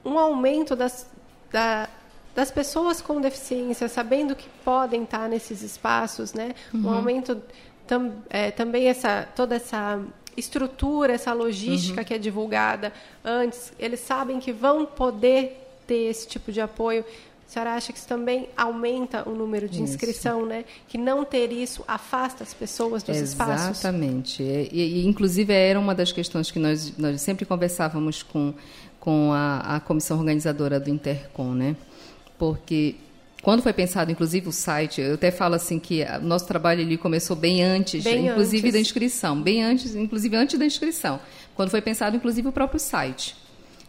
um 0.03 0.19
aumento 0.19 0.75
das, 0.75 1.09
da, 1.51 1.89
das 2.35 2.51
pessoas 2.51 3.01
com 3.01 3.19
deficiência, 3.19 3.87
sabendo 3.87 4.35
que 4.35 4.47
podem 4.63 5.03
estar 5.03 5.27
nesses 5.27 5.63
espaços, 5.63 6.33
né? 6.33 6.53
Uhum. 6.73 6.85
Um 6.85 6.89
aumento 6.91 7.41
tam, 7.87 8.13
é, 8.29 8.51
também 8.51 8.87
essa 8.87 9.27
toda 9.35 9.55
essa 9.55 9.99
estrutura, 10.37 11.13
essa 11.13 11.33
logística 11.33 12.01
uhum. 12.01 12.05
que 12.05 12.13
é 12.13 12.17
divulgada 12.19 12.93
antes, 13.23 13.73
eles 13.79 14.01
sabem 14.01 14.39
que 14.39 14.51
vão 14.51 14.85
poder 14.85 15.65
ter 15.87 16.09
esse 16.09 16.27
tipo 16.27 16.51
de 16.51 16.61
apoio. 16.61 17.03
A 17.47 17.51
senhora 17.51 17.73
acha 17.75 17.93
que 17.93 17.99
isso 17.99 18.07
também 18.07 18.49
aumenta 18.57 19.27
o 19.29 19.33
número 19.33 19.69
de 19.69 19.81
inscrição, 19.81 20.39
isso. 20.39 20.49
né? 20.49 20.65
Que 20.87 20.97
não 20.97 21.23
ter 21.23 21.51
isso 21.51 21.83
afasta 21.87 22.43
as 22.43 22.53
pessoas 22.53 23.03
dos 23.03 23.15
Exatamente. 23.15 23.59
espaços? 23.59 23.79
Exatamente. 23.79 24.43
E, 24.43 25.01
e, 25.01 25.07
inclusive, 25.07 25.53
era 25.53 25.79
uma 25.79 25.93
das 25.93 26.11
questões 26.11 26.49
que 26.49 26.59
nós, 26.59 26.97
nós 26.97 27.21
sempre 27.21 27.45
conversávamos 27.45 28.23
com, 28.23 28.53
com 28.99 29.31
a, 29.31 29.75
a 29.75 29.79
comissão 29.79 30.17
organizadora 30.17 30.79
do 30.79 30.89
Intercom, 30.89 31.53
né? 31.53 31.75
Porque 32.37 32.95
quando 33.45 33.61
foi 33.61 33.73
pensado, 33.73 34.11
inclusive, 34.11 34.49
o 34.49 34.51
site, 34.51 35.01
eu 35.01 35.13
até 35.13 35.29
falo 35.29 35.53
assim 35.53 35.77
que 35.77 36.03
o 36.03 36.25
nosso 36.25 36.47
trabalho 36.47 36.81
ali 36.81 36.97
começou 36.97 37.35
bem 37.35 37.63
antes, 37.63 38.03
bem 38.03 38.25
inclusive 38.25 38.57
antes. 38.57 38.73
da 38.73 38.79
inscrição, 38.79 39.39
bem 39.39 39.63
antes, 39.63 39.93
inclusive 39.93 40.35
antes 40.35 40.57
da 40.57 40.65
inscrição, 40.65 41.19
quando 41.53 41.69
foi 41.69 41.79
pensado, 41.79 42.17
inclusive, 42.17 42.47
o 42.47 42.51
próprio 42.51 42.79
site. 42.79 43.35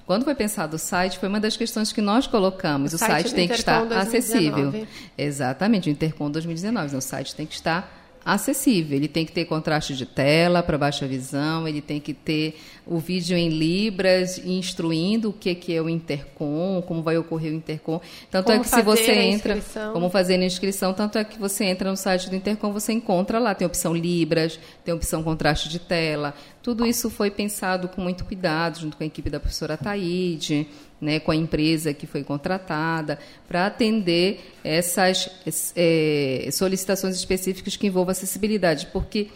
Quando 0.06 0.24
foi 0.24 0.36
pensado 0.36 0.76
o 0.76 0.78
site, 0.78 1.18
foi 1.18 1.28
uma 1.28 1.40
das 1.40 1.56
questões 1.56 1.92
que 1.92 2.00
nós 2.00 2.28
colocamos. 2.28 2.92
O, 2.92 2.96
o 2.96 2.98
site, 2.98 3.10
site 3.10 3.34
tem 3.34 3.48
que 3.48 3.54
estar 3.54 3.84
2019. 3.84 4.16
acessível. 4.16 4.86
Exatamente, 5.18 5.90
o 5.90 5.92
Intercom 5.92 6.30
2019. 6.30 6.96
O 6.96 7.00
site 7.00 7.34
tem 7.34 7.44
que 7.44 7.54
estar 7.54 8.05
acessível. 8.26 8.96
Ele 8.96 9.06
tem 9.06 9.24
que 9.24 9.30
ter 9.30 9.44
contraste 9.44 9.94
de 9.94 10.04
tela 10.04 10.60
para 10.60 10.76
baixa 10.76 11.06
visão, 11.06 11.68
ele 11.68 11.80
tem 11.80 12.00
que 12.00 12.12
ter 12.12 12.58
o 12.84 12.98
vídeo 12.98 13.36
em 13.36 13.48
libras 13.48 14.38
instruindo 14.38 15.30
o 15.30 15.32
que, 15.32 15.54
que 15.54 15.72
é 15.72 15.80
o 15.80 15.88
intercom, 15.88 16.82
como 16.82 17.02
vai 17.02 17.16
ocorrer 17.16 17.52
o 17.52 17.54
intercom. 17.54 18.00
Tanto 18.28 18.46
como 18.46 18.58
é 18.58 18.60
que 18.60 18.68
se 18.68 18.82
você 18.82 19.12
entra, 19.12 19.56
como 19.92 20.10
fazer 20.10 20.34
a 20.34 20.44
inscrição, 20.44 20.92
tanto 20.92 21.18
é 21.18 21.24
que 21.24 21.38
você 21.38 21.64
entra 21.64 21.88
no 21.88 21.96
site 21.96 22.28
do 22.28 22.34
intercom, 22.34 22.72
você 22.72 22.92
encontra 22.92 23.38
lá, 23.38 23.54
tem 23.54 23.64
a 23.64 23.68
opção 23.68 23.94
libras, 23.94 24.58
tem 24.84 24.92
a 24.92 24.96
opção 24.96 25.22
contraste 25.22 25.68
de 25.68 25.78
tela. 25.78 26.34
Tudo 26.62 26.84
isso 26.84 27.08
foi 27.08 27.30
pensado 27.30 27.88
com 27.88 28.00
muito 28.00 28.24
cuidado, 28.24 28.80
junto 28.80 28.96
com 28.96 29.04
a 29.04 29.06
equipe 29.06 29.30
da 29.30 29.38
professora 29.38 29.76
Taíde, 29.76 30.66
né, 31.00 31.20
com 31.20 31.30
a 31.30 31.36
empresa 31.36 31.92
que 31.92 32.06
foi 32.06 32.24
contratada, 32.24 33.18
para 33.46 33.66
atender 33.66 34.40
essas 34.64 35.28
é, 35.74 36.48
solicitações 36.52 37.16
específicas 37.16 37.76
que 37.76 37.86
envolvam 37.86 38.12
acessibilidade, 38.12 38.88
porque 38.92 39.28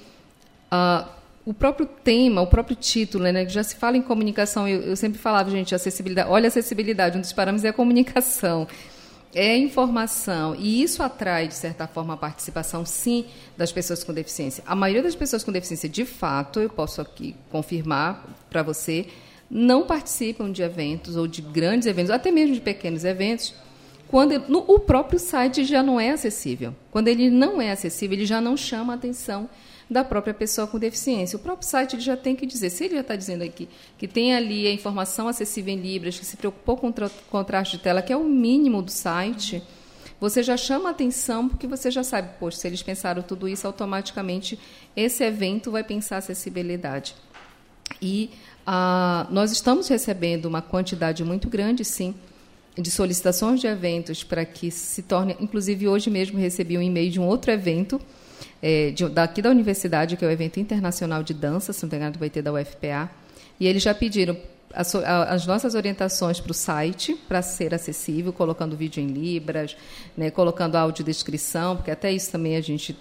ah, 0.71 1.09
o 1.45 1.53
próprio 1.53 1.87
tema, 1.87 2.41
o 2.41 2.47
próprio 2.47 2.77
título, 2.77 3.25
né, 3.25 3.49
já 3.49 3.63
se 3.63 3.77
fala 3.77 3.97
em 3.97 4.03
comunicação, 4.03 4.67
eu, 4.67 4.81
eu 4.83 4.97
sempre 4.97 5.19
falava, 5.19 5.51
gente, 5.51 5.75
acessibilidade, 5.75 6.29
olha 6.31 6.47
a 6.47 6.49
acessibilidade, 6.49 7.19
um 7.19 7.21
dos 7.21 7.33
parâmetros 7.33 7.65
é 7.65 7.69
a 7.69 7.73
comunicação 7.73 8.67
é 9.35 9.57
informação 9.57 10.57
e 10.57 10.83
isso 10.83 11.03
atrai 11.03 11.47
de 11.47 11.55
certa 11.55 11.87
forma 11.87 12.15
a 12.15 12.17
participação 12.17 12.85
sim 12.85 13.27
das 13.57 13.71
pessoas 13.71 14.03
com 14.03 14.13
deficiência. 14.13 14.63
A 14.67 14.75
maioria 14.75 15.03
das 15.03 15.15
pessoas 15.15 15.45
com 15.45 15.53
deficiência, 15.53 15.89
de 15.89 16.05
fato, 16.05 16.61
eu 16.61 16.69
posso 16.69 17.01
aqui 17.01 17.37
confirmar 17.51 18.25
para 18.49 18.63
você, 18.63 19.07
não 19.51 19.85
participam 19.85 20.53
de 20.53 20.63
eventos 20.63 21.17
ou 21.17 21.27
de 21.27 21.43
grandes 21.43 21.87
eventos, 21.87 22.11
até 22.11 22.31
mesmo 22.31 22.55
de 22.55 22.61
pequenos 22.61 23.05
eventos, 23.05 23.53
quando 24.07 24.39
no, 24.49 24.59
o 24.61 24.79
próprio 24.79 25.19
site 25.19 25.65
já 25.65 25.83
não 25.83 25.99
é 25.99 26.11
acessível. 26.11 26.75
Quando 26.91 27.09
ele 27.09 27.31
não 27.31 27.61
é 27.61 27.73
acessível, 27.73 28.17
ele 28.17 28.27
já 28.27 28.41
não 28.41 28.57
chama 28.57 28.93
a 28.93 28.97
atenção 28.97 29.49
da 29.91 30.05
própria 30.05 30.33
pessoa 30.33 30.69
com 30.69 30.79
deficiência. 30.79 31.37
O 31.37 31.41
próprio 31.41 31.67
site 31.67 31.95
ele 31.97 32.03
já 32.03 32.17
tem 32.17 32.37
que 32.37 32.47
dizer, 32.47 32.71
se 32.71 32.85
ele 32.85 32.95
já 32.95 33.01
está 33.01 33.17
dizendo 33.17 33.43
aqui 33.43 33.69
que 33.99 34.07
tem 34.07 34.35
ali 34.35 34.67
a 34.69 34.73
informação 34.73 35.27
acessível 35.27 35.75
em 35.75 35.81
Libras, 35.81 36.19
que 36.19 36.25
se 36.25 36.37
preocupou 36.37 36.77
com 36.77 36.89
o 36.89 37.11
contraste 37.29 37.77
de 37.77 37.83
tela, 37.83 38.01
que 38.03 38.13
é 38.13 38.17
o 38.17 38.23
mínimo 38.23 38.83
do 38.83 38.91
site, 38.91 39.63
você 40.21 40.43
já 40.43 40.57
chama 40.57 40.91
a 40.91 40.93
atenção 40.93 41.49
porque 41.49 41.67
você 41.67 41.91
já 41.91 42.05
sabe, 42.05 42.31
poxa, 42.39 42.59
se 42.59 42.69
eles 42.69 42.83
pensaram 42.83 43.23
tudo 43.23 43.49
isso, 43.49 43.67
automaticamente 43.67 44.59
esse 44.95 45.25
evento 45.25 45.73
vai 45.73 45.83
pensar 45.83 46.19
acessibilidade. 46.19 47.15
E 48.01 48.31
ah, 48.73 49.27
nós 49.33 49.51
estamos 49.51 49.89
recebendo 49.89 50.47
uma 50.47 50.63
quantidade 50.63 51.25
muito 51.25 51.51
grande, 51.51 51.85
sim, 51.85 52.15
de 52.79 52.89
solicitações 52.89 53.59
de 53.59 53.67
eventos 53.67 54.23
para 54.23 54.45
que 54.45 54.71
se 54.71 55.03
torne. 55.03 55.37
Inclusive, 55.41 55.89
hoje 55.89 56.09
mesmo 56.09 56.39
recebi 56.39 56.79
um 56.79 56.83
e-mail 56.83 57.11
de 57.11 57.19
um 57.19 57.27
outro 57.27 57.51
evento 57.51 58.01
é, 58.63 58.93
de, 58.93 59.09
daqui 59.09 59.43
da 59.43 59.51
universidade, 59.51 60.17
que 60.17 60.25
é 60.25 60.29
o 60.29 60.31
evento 60.31 60.61
internacional 60.61 61.25
de 61.25 61.35
dança, 61.35 61.73
se 61.73 61.85
não 61.85 61.97
engano, 61.97 62.15
vai 62.17 62.31
ter 62.31 62.43
da 62.43 62.53
UFPA. 62.53 63.11
E 63.59 63.67
eles 63.67 63.83
já 63.83 63.93
pediram 63.93 64.37
as, 64.73 64.95
as 64.95 65.47
nossas 65.47 65.75
orientações 65.75 66.39
para 66.39 66.53
o 66.53 66.55
site, 66.55 67.17
para 67.27 67.43
ser 67.43 67.75
acessível, 67.75 68.33
colocando 68.33 68.77
vídeo 68.77 69.03
em 69.03 69.09
Libras, 69.09 69.77
né, 70.17 70.31
colocando 70.31 70.77
audiodescrição, 70.77 71.75
porque 71.75 71.91
até 71.91 72.13
isso 72.13 72.31
também 72.31 72.55
a 72.55 72.61
gente 72.61 72.97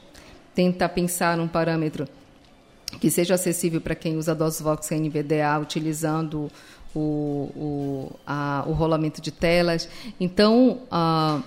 tenta 0.55 0.89
pensar 0.89 1.37
num 1.37 1.47
parâmetro 1.47 2.07
que 2.99 3.09
seja 3.09 3.35
acessível 3.35 3.79
para 3.79 3.95
quem 3.95 4.17
usa 4.17 4.33
DOSVOX 4.33 4.89
NVDA, 4.91 5.59
utilizando 5.61 6.49
o, 6.93 6.99
o, 6.99 8.11
a, 8.25 8.63
o 8.67 8.71
rolamento 8.71 9.21
de 9.21 9.31
telas. 9.31 9.87
Então, 10.19 10.81
uh, 10.91 11.43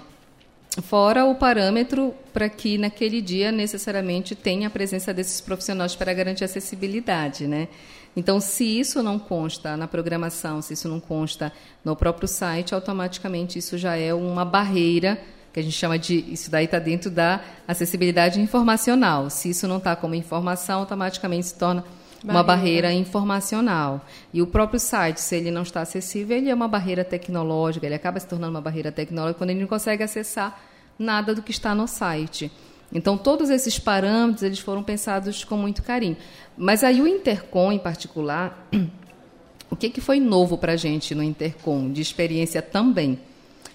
fora 0.82 1.24
o 1.24 1.34
parâmetro 1.34 2.14
para 2.32 2.48
que 2.48 2.78
naquele 2.78 3.20
dia 3.20 3.50
necessariamente 3.50 4.34
tenha 4.34 4.68
a 4.68 4.70
presença 4.70 5.12
desses 5.12 5.40
profissionais 5.40 5.96
para 5.96 6.12
garantir 6.14 6.44
acessibilidade, 6.44 7.46
né? 7.46 7.68
Então, 8.14 8.40
se 8.40 8.64
isso 8.64 9.02
não 9.02 9.18
consta 9.18 9.74
na 9.76 9.88
programação, 9.88 10.60
se 10.60 10.74
isso 10.74 10.86
não 10.86 11.00
consta 11.00 11.50
no 11.82 11.96
próprio 11.96 12.28
site, 12.28 12.74
automaticamente 12.74 13.58
isso 13.58 13.78
já 13.78 13.96
é 13.96 14.12
uma 14.12 14.44
barreira 14.44 15.18
que 15.52 15.60
a 15.60 15.62
gente 15.62 15.76
chama 15.76 15.98
de 15.98 16.24
isso 16.32 16.50
daí 16.50 16.64
está 16.64 16.78
dentro 16.78 17.10
da 17.10 17.40
acessibilidade 17.68 18.40
informacional. 18.40 19.28
Se 19.28 19.50
isso 19.50 19.68
não 19.68 19.76
está 19.76 19.94
como 19.94 20.14
informação, 20.14 20.80
automaticamente 20.80 21.48
se 21.48 21.54
torna 21.54 21.84
barreira. 22.22 22.30
uma 22.30 22.42
barreira 22.42 22.92
informacional. 22.92 24.06
E 24.32 24.40
o 24.40 24.46
próprio 24.46 24.80
site, 24.80 25.20
se 25.20 25.36
ele 25.36 25.50
não 25.50 25.62
está 25.62 25.82
acessível, 25.82 26.36
ele 26.36 26.48
é 26.48 26.54
uma 26.54 26.68
barreira 26.68 27.04
tecnológica, 27.04 27.84
ele 27.84 27.94
acaba 27.94 28.18
se 28.18 28.26
tornando 28.26 28.52
uma 28.52 28.60
barreira 28.60 28.90
tecnológica 28.90 29.38
quando 29.38 29.50
ele 29.50 29.60
não 29.60 29.68
consegue 29.68 30.02
acessar 30.02 30.58
nada 30.98 31.34
do 31.34 31.42
que 31.42 31.50
está 31.50 31.74
no 31.74 31.86
site. 31.86 32.50
Então, 32.94 33.16
todos 33.16 33.50
esses 33.50 33.78
parâmetros 33.78 34.42
eles 34.42 34.58
foram 34.58 34.82
pensados 34.82 35.44
com 35.44 35.56
muito 35.56 35.82
carinho. 35.82 36.16
Mas 36.56 36.84
aí 36.84 37.00
o 37.00 37.06
Intercom, 37.06 37.72
em 37.72 37.78
particular, 37.78 38.68
o 39.70 39.76
que, 39.76 39.90
que 39.90 40.00
foi 40.00 40.20
novo 40.20 40.58
para 40.58 40.72
a 40.72 40.76
gente 40.76 41.14
no 41.14 41.22
Intercom, 41.22 41.90
de 41.90 42.00
experiência 42.02 42.60
também? 42.60 43.18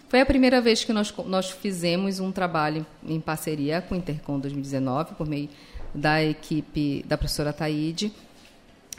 Foi 0.09 0.21
a 0.21 0.25
primeira 0.25 0.61
vez 0.61 0.85
que 0.85 0.93
nós, 0.93 1.13
nós 1.25 1.49
fizemos 1.49 2.21
um 2.21 2.31
trabalho 2.31 2.85
em 3.05 3.19
parceria 3.19 3.81
com 3.81 3.93
o 3.93 3.97
Intercom 3.97 4.39
2019, 4.39 5.15
por 5.15 5.27
meio 5.27 5.49
da 5.93 6.23
equipe 6.23 7.03
da 7.05 7.17
professora 7.17 7.51
Taide, 7.51 8.13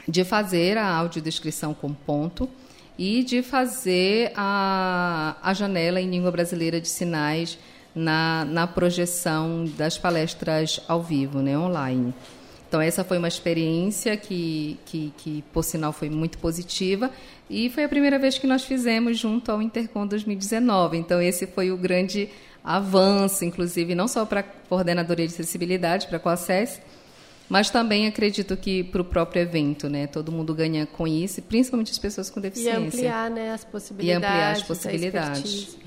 de 0.07 0.23
fazer 0.23 0.77
a 0.77 0.87
audiodescrição 0.87 1.73
com 1.73 1.91
ponto 1.93 2.47
e 2.95 3.23
de 3.23 3.41
fazer 3.41 4.31
a, 4.35 5.35
a 5.41 5.51
janela 5.53 5.99
em 5.99 6.09
língua 6.09 6.29
brasileira 6.29 6.79
de 6.79 6.87
sinais 6.87 7.57
na, 7.95 8.45
na 8.45 8.67
projeção 8.67 9.65
das 9.77 9.97
palestras 9.97 10.79
ao 10.87 11.01
vivo, 11.01 11.39
né, 11.39 11.57
online. 11.57 12.13
Então, 12.69 12.79
essa 12.79 13.03
foi 13.03 13.17
uma 13.17 13.27
experiência 13.27 14.15
que, 14.15 14.79
que, 14.85 15.11
que, 15.17 15.43
por 15.51 15.63
sinal, 15.63 15.91
foi 15.91 16.07
muito 16.07 16.37
positiva 16.37 17.09
e 17.49 17.67
foi 17.71 17.83
a 17.83 17.89
primeira 17.89 18.19
vez 18.19 18.37
que 18.37 18.45
nós 18.45 18.63
fizemos 18.63 19.17
junto 19.17 19.51
ao 19.51 19.59
Intercom 19.59 20.05
2019. 20.05 20.95
Então, 20.95 21.19
esse 21.19 21.47
foi 21.47 21.71
o 21.71 21.77
grande 21.77 22.29
avanço, 22.63 23.43
inclusive, 23.43 23.95
não 23.95 24.07
só 24.07 24.23
para 24.23 24.41
a 24.41 24.43
Coordenadoria 24.43 25.27
de 25.27 25.33
Acessibilidade, 25.33 26.05
para 26.05 26.17
a 26.17 26.19
COACES, 26.19 26.79
mas 27.49 27.71
também 27.71 28.05
acredito 28.05 28.55
que 28.55 28.83
para 28.83 29.01
o 29.01 29.05
próprio 29.05 29.41
evento, 29.41 29.89
né? 29.89 30.05
Todo 30.05 30.31
mundo 30.31 30.53
ganha 30.53 30.85
com 30.85 31.07
isso, 31.07 31.41
principalmente 31.41 31.91
as 31.91 31.97
pessoas 31.97 32.29
com 32.29 32.39
deficiência. 32.39 32.77
E 32.79 32.85
ampliar 32.85 33.31
né, 33.31 33.51
as 33.51 33.63
possibilidades. 33.63 34.21
E 34.21 34.27
ampliar 34.27 34.51
as 34.51 34.61
possibilidades. 34.61 35.77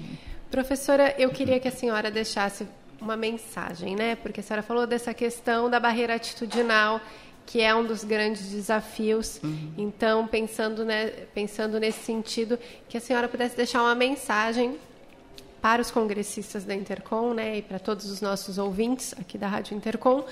Professora, 0.51 1.15
eu 1.17 1.31
queria 1.31 1.61
que 1.61 1.69
a 1.69 1.73
senhora 1.73 2.11
deixasse 2.11 2.67
uma 3.03 3.17
mensagem, 3.17 3.97
né? 3.97 4.17
Porque 4.17 4.41
a 4.41 4.43
senhora 4.43 4.63
falou 4.63 4.87
dessa 4.87 5.13
questão 5.13 5.69
da 5.69 5.81
barreira 5.81 6.15
atitudinal, 6.15 7.01
que 7.45 7.61
é 7.61 7.75
um 7.75 7.85
dos 7.85 8.05
grandes 8.05 8.51
desafios. 8.51 9.41
Uhum. 9.43 9.73
Então, 9.77 10.27
pensando, 10.27 10.85
né, 10.85 11.09
pensando 11.35 11.79
nesse 11.81 12.01
sentido, 12.01 12.59
que 12.89 12.97
a 12.97 13.01
senhora 13.01 13.29
pudesse 13.29 13.57
deixar 13.57 13.83
uma 13.83 13.95
mensagem 13.95 14.79
para 15.61 15.83
os 15.83 15.91
congressistas 15.91 16.65
da 16.65 16.75
Intercom, 16.75 17.35
né, 17.35 17.59
e 17.59 17.63
para 17.63 17.79
todos 17.79 18.11
os 18.11 18.21
nossos 18.21 18.59
ouvintes 18.59 19.15
aqui 19.19 19.37
da 19.37 19.49
Rádio 19.49 19.77
Intercom, 19.77 20.25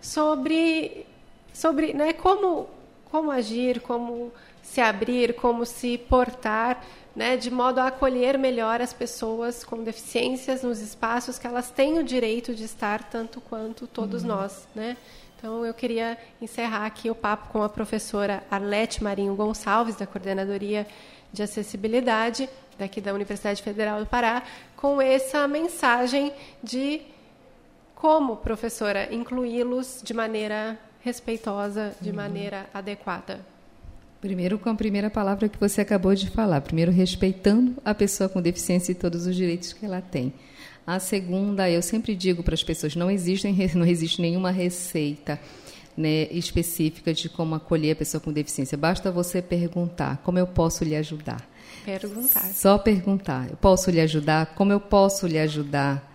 sobre, 0.00 1.06
sobre 1.52 1.92
né, 1.92 2.12
como, 2.12 2.68
como 3.10 3.30
agir, 3.30 3.80
como 3.80 4.32
se 4.62 4.80
abrir, 4.80 5.34
como 5.34 5.64
se 5.64 5.96
portar, 5.96 6.84
né, 7.16 7.36
de 7.36 7.50
modo 7.50 7.78
a 7.78 7.88
acolher 7.88 8.38
melhor 8.38 8.80
as 8.80 8.92
pessoas 8.92 9.64
com 9.64 9.82
deficiências 9.82 10.62
nos 10.62 10.80
espaços 10.80 11.38
que 11.38 11.46
elas 11.46 11.70
têm 11.70 11.98
o 11.98 12.04
direito 12.04 12.54
de 12.54 12.64
estar 12.64 13.02
tanto 13.04 13.40
quanto 13.40 13.86
todos 13.86 14.22
uhum. 14.22 14.28
nós, 14.28 14.68
né? 14.74 14.96
Então 15.36 15.64
eu 15.64 15.72
queria 15.72 16.18
encerrar 16.40 16.84
aqui 16.84 17.10
o 17.10 17.14
papo 17.14 17.48
com 17.48 17.62
a 17.62 17.68
professora 17.68 18.42
Arlete 18.50 19.02
Marinho 19.02 19.34
Gonçalves 19.34 19.96
da 19.96 20.06
Coordenadoria 20.06 20.86
de 21.32 21.42
Acessibilidade 21.42 22.48
daqui 22.78 23.00
da 23.00 23.12
Universidade 23.12 23.62
Federal 23.62 24.00
do 24.00 24.06
Pará, 24.06 24.42
com 24.76 25.00
essa 25.00 25.46
mensagem 25.48 26.32
de 26.62 27.02
como, 27.94 28.36
professora, 28.36 29.12
incluí-los 29.12 30.00
de 30.04 30.14
maneira 30.14 30.78
respeitosa, 31.00 31.94
de 32.00 32.10
uhum. 32.10 32.16
maneira 32.16 32.66
adequada? 32.72 33.40
Primeiro, 34.20 34.58
com 34.58 34.68
a 34.68 34.74
primeira 34.74 35.08
palavra 35.08 35.48
que 35.48 35.58
você 35.58 35.80
acabou 35.80 36.14
de 36.14 36.28
falar. 36.28 36.60
Primeiro, 36.60 36.90
respeitando 36.90 37.76
a 37.84 37.94
pessoa 37.94 38.28
com 38.28 38.42
deficiência 38.42 38.90
e 38.90 38.94
todos 38.94 39.26
os 39.26 39.36
direitos 39.36 39.72
que 39.72 39.86
ela 39.86 40.00
tem. 40.00 40.32
A 40.84 40.98
segunda, 40.98 41.70
eu 41.70 41.82
sempre 41.82 42.16
digo 42.16 42.42
para 42.42 42.54
as 42.54 42.64
pessoas, 42.64 42.96
não, 42.96 43.10
existem, 43.10 43.54
não 43.76 43.84
existe 43.86 44.20
nenhuma 44.20 44.50
receita 44.50 45.38
né, 45.96 46.28
específica 46.30 47.12
de 47.12 47.28
como 47.28 47.54
acolher 47.54 47.92
a 47.92 47.96
pessoa 47.96 48.20
com 48.20 48.32
deficiência. 48.32 48.78
Basta 48.78 49.12
você 49.12 49.42
perguntar, 49.42 50.16
como 50.24 50.38
eu 50.38 50.46
posso 50.46 50.84
lhe 50.84 50.96
ajudar? 50.96 51.46
Perguntar. 51.84 52.44
Só 52.52 52.78
perguntar. 52.78 53.50
Eu 53.50 53.56
posso 53.56 53.90
lhe 53.90 54.00
ajudar? 54.00 54.54
Como 54.54 54.72
eu 54.72 54.80
posso 54.80 55.26
lhe 55.26 55.38
ajudar? 55.38 56.07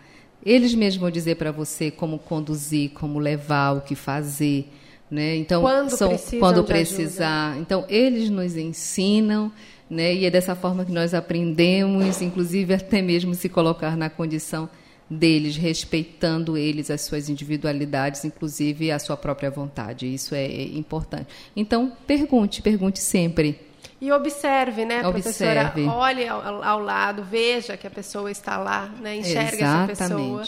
Eles 0.46 0.74
mesmos 0.74 1.02
vão 1.02 1.12
dizer 1.12 1.36
para 1.36 1.52
você 1.52 1.90
como 1.90 2.20
conduzir, 2.20 2.92
como 2.92 3.20
levar, 3.20 3.78
o 3.78 3.82
que 3.82 3.96
fazer. 3.96 4.70
Né? 5.10 5.38
Então, 5.38 5.62
quando, 5.62 5.90
são, 5.92 6.18
quando 6.40 6.64
precisar. 6.64 7.52
Ajuda. 7.52 7.62
Então, 7.62 7.86
eles 7.88 8.30
nos 8.30 8.58
ensinam, 8.58 9.52
né? 9.90 10.14
e 10.14 10.26
é 10.26 10.32
dessa 10.32 10.56
forma 10.56 10.84
que 10.84 10.92
nós 10.92 11.14
aprendemos, 11.14 12.22
inclusive 12.22 12.74
até 12.74 13.02
mesmo 13.02 13.34
se 13.36 13.48
colocar 13.48 13.96
na 13.96 14.10
condição 14.10 14.70
deles, 15.10 15.56
respeitando 15.56 16.58
eles, 16.58 16.90
as 16.90 17.02
suas 17.02 17.30
individualidades, 17.30 18.26
inclusive 18.26 18.92
a 18.92 19.00
sua 19.00 19.16
própria 19.16 19.52
vontade. 19.52 20.12
Isso 20.12 20.34
é 20.34 20.46
importante. 20.46 21.28
Então, 21.56 21.94
pergunte, 22.08 22.62
pergunte 22.62 23.00
sempre. 23.00 23.60
E 24.04 24.12
observe, 24.12 24.84
né, 24.84 25.08
observe. 25.08 25.72
professora? 25.72 25.96
Olhe 25.96 26.28
ao, 26.28 26.62
ao, 26.62 26.80
lado, 26.80 27.24
veja 27.24 27.78
que 27.78 27.88
a 27.88 27.90
pessoa 27.90 28.30
está 28.30 28.58
lá, 28.58 28.92
né, 29.00 29.16
enxergue 29.16 29.64
Exatamente. 29.64 29.92
essa 29.94 30.10
pessoa. 30.10 30.44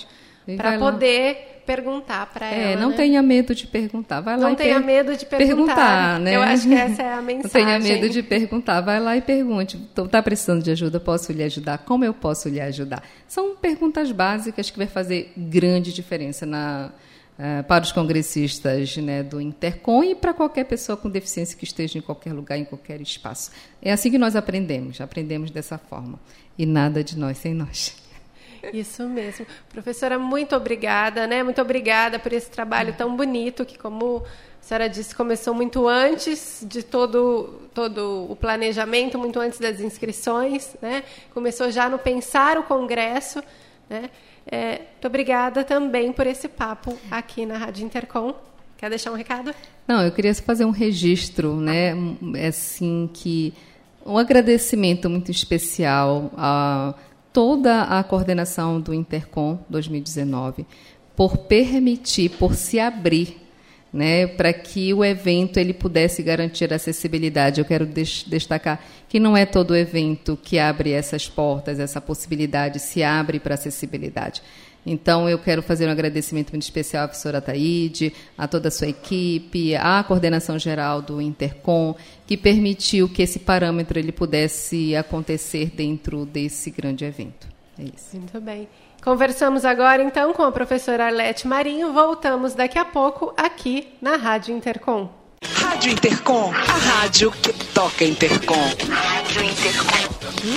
Para 0.57 0.77
poder 0.77 1.61
perguntar 1.65 2.25
para 2.25 2.53
é, 2.53 2.73
ela. 2.73 2.81
não 2.81 2.89
né? 2.89 2.97
tenha 2.97 3.21
medo 3.21 3.55
de 3.55 3.65
perguntar. 3.65 4.19
Vai 4.19 4.37
lá 4.37 4.49
não 4.49 4.55
tenha 4.55 4.75
per 4.75 4.85
medo 4.85 5.15
de 5.15 5.25
perguntar. 5.25 5.55
perguntar 5.55 6.19
né? 6.19 6.35
Eu 6.35 6.41
acho 6.41 6.67
que 6.67 6.73
essa 6.73 7.01
é 7.01 7.13
a 7.13 7.21
mensagem. 7.21 7.65
Não 7.65 7.79
tenha 7.79 7.79
medo 7.79 8.09
de 8.09 8.21
perguntar. 8.21 8.81
Vai 8.81 8.99
lá 8.99 9.15
e 9.15 9.21
pergunte. 9.21 9.79
Está 9.97 10.21
precisando 10.21 10.61
de 10.61 10.71
ajuda? 10.71 10.99
Posso 10.99 11.31
lhe 11.31 11.41
ajudar? 11.41 11.77
Como 11.79 12.03
eu 12.05 12.13
posso 12.13 12.49
lhe 12.49 12.59
ajudar? 12.59 13.01
São 13.25 13.55
perguntas 13.55 14.11
básicas 14.11 14.69
que 14.69 14.77
vai 14.77 14.85
fazer 14.85 15.31
grande 15.35 15.93
diferença 15.93 16.45
na, 16.45 16.91
uh, 17.39 17.63
para 17.63 17.83
os 17.83 17.91
congressistas 17.91 18.97
né, 18.97 19.23
do 19.23 19.39
Intercom 19.39 20.03
e 20.03 20.15
para 20.15 20.33
qualquer 20.33 20.65
pessoa 20.65 20.97
com 20.97 21.09
deficiência 21.09 21.57
que 21.57 21.63
esteja 21.63 21.97
em 21.97 22.01
qualquer 22.01 22.33
lugar, 22.33 22.57
em 22.57 22.65
qualquer 22.65 23.01
espaço. 23.01 23.51
É 23.81 23.91
assim 23.91 24.11
que 24.11 24.17
nós 24.17 24.35
aprendemos, 24.35 24.99
aprendemos 25.01 25.51
dessa 25.51 25.77
forma. 25.77 26.19
E 26.57 26.65
nada 26.65 27.03
de 27.03 27.17
nós 27.17 27.37
sem 27.37 27.53
nós. 27.53 27.95
Isso 28.73 29.07
mesmo. 29.07 29.45
Professora, 29.69 30.17
muito 30.17 30.55
obrigada, 30.55 31.27
né? 31.27 31.43
Muito 31.43 31.61
obrigada 31.61 32.17
por 32.17 32.33
esse 32.33 32.49
trabalho 32.49 32.93
tão 32.97 33.15
bonito 33.15 33.65
que, 33.65 33.77
como 33.77 34.23
a 34.61 34.63
senhora 34.63 34.89
disse, 34.89 35.13
começou 35.13 35.53
muito 35.53 35.87
antes 35.87 36.65
de 36.67 36.81
todo, 36.81 37.61
todo 37.73 38.25
o 38.29 38.35
planejamento, 38.35 39.17
muito 39.17 39.39
antes 39.39 39.59
das 39.59 39.79
inscrições, 39.79 40.75
né? 40.81 41.03
Começou 41.33 41.69
já 41.69 41.87
no 41.87 41.99
pensar 41.99 42.57
o 42.57 42.63
congresso, 42.63 43.43
né? 43.89 44.09
É, 44.47 44.81
muito 44.91 45.07
obrigada 45.07 45.63
também 45.63 46.11
por 46.11 46.27
esse 46.27 46.47
papo 46.47 46.97
aqui 47.09 47.45
na 47.45 47.57
Rádio 47.57 47.85
Intercom. 47.85 48.33
Quer 48.77 48.89
deixar 48.89 49.11
um 49.11 49.15
recado? 49.15 49.53
Não, 49.87 50.01
eu 50.01 50.11
queria 50.11 50.33
fazer 50.35 50.65
um 50.65 50.71
registro, 50.71 51.55
né? 51.55 51.93
Assim 52.47 53.09
que 53.13 53.53
um 54.05 54.17
agradecimento 54.17 55.09
muito 55.09 55.31
especial 55.31 56.31
a 56.37 56.93
toda 57.33 57.83
a 57.83 58.03
coordenação 58.03 58.79
do 58.79 58.93
Intercom 58.93 59.59
2019 59.69 60.65
por 61.15 61.37
permitir, 61.37 62.29
por 62.29 62.53
se 62.53 62.79
abrir 62.79 63.44
né, 63.95 64.27
para 64.27 64.51
que 64.51 64.93
o 64.93 65.05
evento 65.05 65.57
ele 65.57 65.73
pudesse 65.73 66.21
garantir 66.21 66.73
acessibilidade. 66.73 67.61
Eu 67.61 67.65
quero 67.65 67.85
destacar 67.85 68.83
que 69.07 69.21
não 69.21 69.37
é 69.37 69.45
todo 69.45 69.73
evento 69.73 70.37
que 70.43 70.59
abre 70.59 70.91
essas 70.91 71.29
portas, 71.29 71.79
essa 71.79 72.01
possibilidade 72.01 72.77
se 72.79 73.01
abre 73.01 73.39
para 73.39 73.55
acessibilidade. 73.55 74.41
Então, 74.85 75.29
eu 75.29 75.39
quero 75.39 75.63
fazer 75.63 75.87
um 75.87 75.91
agradecimento 75.91 76.51
muito 76.51 76.63
especial 76.63 77.05
à 77.05 77.07
professora 77.07 77.39
Taide, 77.39 78.11
a 78.37 78.47
toda 78.47 78.67
a 78.67 78.71
sua 78.71 78.89
equipe, 78.89 79.73
à 79.75 80.03
coordenação 80.03 80.59
geral 80.59 81.01
do 81.01 81.21
Intercom, 81.21 81.95
que 82.27 82.35
permitiu 82.35 83.07
que 83.07 83.23
esse 83.23 83.39
parâmetro 83.39 83.97
ele 83.97 84.11
pudesse 84.11 84.93
acontecer 84.93 85.71
dentro 85.73 86.25
desse 86.25 86.69
grande 86.69 87.05
evento. 87.05 87.47
É 87.79 87.83
isso. 87.83 88.17
Muito 88.17 88.39
bem. 88.41 88.67
Conversamos 89.05 89.63
agora 89.65 90.01
então 90.01 90.33
com 90.33 90.41
a 90.41 90.51
professora 90.51 91.05
Arlete 91.05 91.47
Marinho. 91.47 91.93
Voltamos 91.93 92.55
daqui 92.55 92.79
a 92.79 92.83
pouco 92.83 93.31
aqui 93.37 93.93
na 94.01 94.15
Rádio 94.15 94.57
Intercom. 94.57 95.07
Rádio 95.53 95.91
Intercom, 95.91 96.51
a 96.51 97.01
rádio 97.03 97.31
que 97.31 97.53
toca 97.67 98.03
Intercom. 98.03 98.55
Rádio 98.89 99.43
Intercom. 99.43 100.55